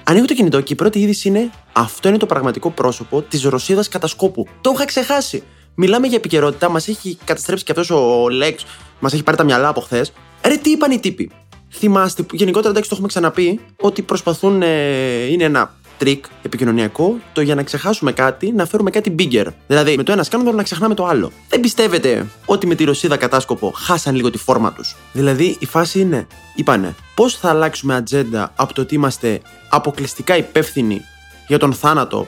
Ανοίγω 0.04 0.26
το 0.26 0.34
κινητό 0.34 0.62
και 0.62 0.74
η 0.74 0.76
πρώτη 0.76 1.00
είδηση 1.00 1.28
είναι 1.28 1.52
Αυτό 1.74 2.08
είναι 2.08 2.18
το 2.18 2.26
πραγματικό 2.26 2.70
πρόσωπο 2.70 3.22
της 3.22 3.44
Ρωσίδας 3.44 3.88
κατασκόπου. 3.88 4.48
Το 4.62 4.72
είχα 4.76 4.86
ξεχάσει. 4.86 5.44
Μιλάμε 5.76 6.08
για 6.08 6.18
επικαιρότητα, 6.18 6.70
μας 6.70 6.88
έχει 6.88 7.18
καταστρέψει 7.24 7.64
και 7.64 7.72
αυτός 7.72 7.90
ο 7.90 8.30
Lex, 8.30 8.66
μας 9.00 9.14
έχει 9.14 9.24
πάρει 9.24 9.38
τα 9.38 9.44
μυαλά 9.44 9.68
από 9.68 9.82
χθες. 9.82 10.14
Ρε, 10.46 10.56
τι 10.56 10.70
είπαν 10.70 10.92
οι 10.92 11.00
τύποι. 11.00 11.32
Θυμάστε 11.70 12.24
που 12.24 12.36
γενικότερα 12.36 12.70
εντάξει 12.70 12.90
το 12.90 12.96
έχουμε 12.96 13.08
ξαναπεί 13.08 13.60
ότι 13.82 14.02
προσπαθούν, 14.02 14.62
ε, 14.62 15.26
είναι 15.26 15.44
ένα 15.44 15.76
τρικ 16.02 16.26
επικοινωνιακό 16.42 17.18
το 17.34 17.42
για 17.42 17.56
να 17.56 17.64
ξεχάσουμε 17.64 18.12
κάτι 18.12 18.52
να 18.52 18.66
φέρουμε 18.66 18.90
κάτι 18.90 19.16
bigger. 19.20 19.46
Δηλαδή 19.68 19.98
με 19.98 20.04
το 20.04 20.12
ένα 20.12 20.24
σκάνδαλο 20.24 20.56
να 20.56 20.64
ξεχνάμε 20.64 20.94
το 20.94 21.06
άλλο. 21.06 21.32
Δεν 21.50 21.60
πιστεύετε 21.60 22.28
ότι 22.46 22.68
με 22.68 22.76
τη 22.76 22.84
Ρωσίδα 22.84 23.18
κατάσκοπο 23.18 23.74
χάσαν 23.76 24.16
λίγο 24.16 24.30
τη 24.30 24.38
φόρμα 24.38 24.74
τους; 24.74 24.96
Δηλαδή 25.14 25.58
η 25.60 25.66
φάση 25.66 26.00
είναι, 26.00 26.28
είπανε, 26.56 26.96
πώς 27.16 27.36
θα 27.36 27.50
αλλάξουμε 27.50 27.96
ατζέντα 27.96 28.52
από 28.56 28.74
το 28.74 28.82
ότι 28.82 28.96
είμαστε 28.96 29.42
αποκλειστικά 29.70 30.38
υπεύθυνοι 30.38 31.02
για 31.48 31.58
τον 31.58 31.74
θάνατο 31.74 32.28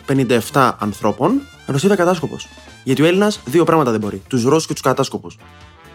57 0.54 0.72
ανθρώπων, 0.80 1.42
Ρωσίδα 1.66 1.96
κατάσκοπος. 1.96 2.48
Γιατί 2.84 3.02
ο 3.02 3.06
Έλληνας 3.06 3.40
δύο 3.46 3.64
πράγματα 3.64 3.92
δεν 3.92 4.00
μπορεί: 4.00 4.22
τους 4.28 4.44
Ρώσους 4.44 4.68
και 4.68 4.74
τους 4.74 4.82
κατάσκοπους. 4.82 5.38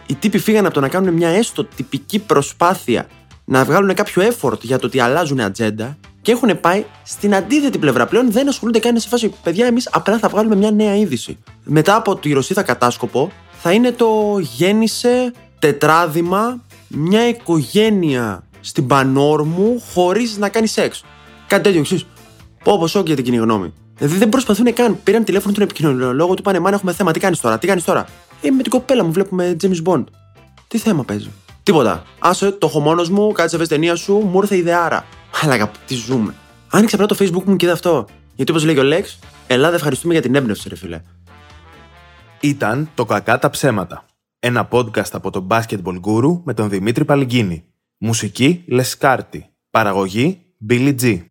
Οι 0.05 0.15
τύποι 0.15 0.39
φύγανε 0.39 0.65
από 0.65 0.75
το 0.75 0.81
να 0.81 0.89
κάνουν 0.89 1.13
μια 1.13 1.29
έστω 1.29 1.63
τυπική 1.63 2.19
προσπάθεια 2.19 3.07
να 3.45 3.63
βγάλουν 3.63 3.93
κάποιο 3.93 4.23
effort 4.29 4.61
για 4.61 4.79
το 4.79 4.85
ότι 4.85 4.99
αλλάζουν 4.99 5.39
ατζέντα 5.39 5.97
και 6.29 6.35
έχουν 6.35 6.59
πάει 6.59 6.85
στην 7.03 7.35
αντίθετη 7.35 7.77
πλευρά. 7.77 8.05
Πλέον 8.05 8.31
δεν 8.31 8.47
ασχολούνται 8.47 8.79
καν 8.79 8.99
σε 8.99 9.07
φάση. 9.07 9.33
Παιδιά, 9.43 9.65
εμείς 9.65 9.89
απλά 9.91 10.17
θα 10.17 10.29
βγάλουμε 10.29 10.55
μια 10.55 10.71
νέα 10.71 10.95
είδηση. 10.95 11.37
Μετά 11.63 11.95
από 11.95 12.15
τη 12.15 12.33
Ρωσίδα 12.33 12.63
κατάσκοπο, 12.63 13.31
θα 13.51 13.71
είναι 13.71 13.91
το 13.91 14.37
γέννησε 14.39 15.33
τετράδημα 15.59 16.59
μια 16.87 17.27
οικογένεια 17.27 18.43
στην 18.59 18.87
Πανόρμου 18.87 19.83
χωρίς 19.93 20.37
να 20.37 20.49
κάνει 20.49 20.67
σεξ. 20.67 21.03
Κάτι 21.47 21.63
τέτοιο 21.63 21.79
εξής. 21.79 22.05
Πω 22.63 22.77
πω 22.79 22.87
σοκ 22.87 23.05
για 23.05 23.15
την 23.15 23.23
κοινή 23.23 23.37
γνώμη. 23.37 23.73
Δηλαδή 23.97 24.17
δεν 24.17 24.29
προσπαθούν 24.29 24.73
καν. 24.73 24.97
Πήραν 25.03 25.23
τηλέφωνο 25.23 25.53
τον 25.53 25.63
επικοινωνιολόγο, 25.63 26.33
του 26.33 26.41
πάνε 26.41 26.59
Μάνα, 26.59 26.75
έχουμε 26.75 26.93
θέμα. 26.93 27.11
Τι 27.11 27.19
κάνεις 27.19 27.39
τώρα, 27.39 27.57
τι 27.57 27.67
κάνεις 27.67 27.83
τώρα; 27.83 28.05
Ε, 28.41 28.49
με 28.49 28.61
την 28.61 28.71
κοπέλα 28.71 29.03
μου 29.03 29.11
βλέπουμε 29.11 29.55
James 29.61 29.83
Bond. 29.91 30.03
Τι 30.67 30.77
θέμα 30.77 31.03
παίζει; 31.03 31.29
Τίποτα. 31.69 32.03
Άσε, 32.19 32.51
το 32.51 32.67
έχω 32.67 32.79
μόνος 32.79 33.09
μου, 33.09 33.31
κάτσε 33.31 33.57
βε 33.57 33.65
ταινία 33.65 33.95
σου, 33.95 34.13
μου 34.13 34.39
ήρθε 34.41 34.55
ιδεάρα. 34.57 35.05
Αλλά 35.41 35.71
τι 35.85 35.95
ζούμε. 35.95 36.33
Άνοιξε 36.69 36.95
απλά 36.95 37.07
το 37.07 37.15
Facebook 37.19 37.43
μου 37.43 37.55
και 37.55 37.65
είδα 37.65 37.73
αυτό. 37.73 38.05
Γιατί 38.35 38.51
όπως 38.51 38.63
λέει 38.65 38.77
ο 38.77 38.83
Λέξ, 38.83 39.19
Ελλάδα 39.47 39.75
ευχαριστούμε 39.75 40.13
για 40.13 40.21
την 40.21 40.35
έμπνευση, 40.35 40.69
ρε 40.69 40.75
φιλέ. 40.75 41.01
Ήταν 42.39 42.89
το 42.95 43.05
Κακά 43.05 43.39
τα 43.39 43.49
ψέματα. 43.49 44.05
Ένα 44.39 44.67
podcast 44.71 45.09
από 45.11 45.29
τον 45.29 45.47
Basketball 45.49 45.99
Guru 46.05 46.41
με 46.43 46.53
τον 46.53 46.69
Δημήτρη 46.69 47.05
Παλυγκίνη. 47.05 47.63
Μουσική 47.97 48.63
Λεσκάρτη. 48.67 49.49
Παραγωγή 49.69 50.41
Billy 50.69 50.95
G. 51.01 51.25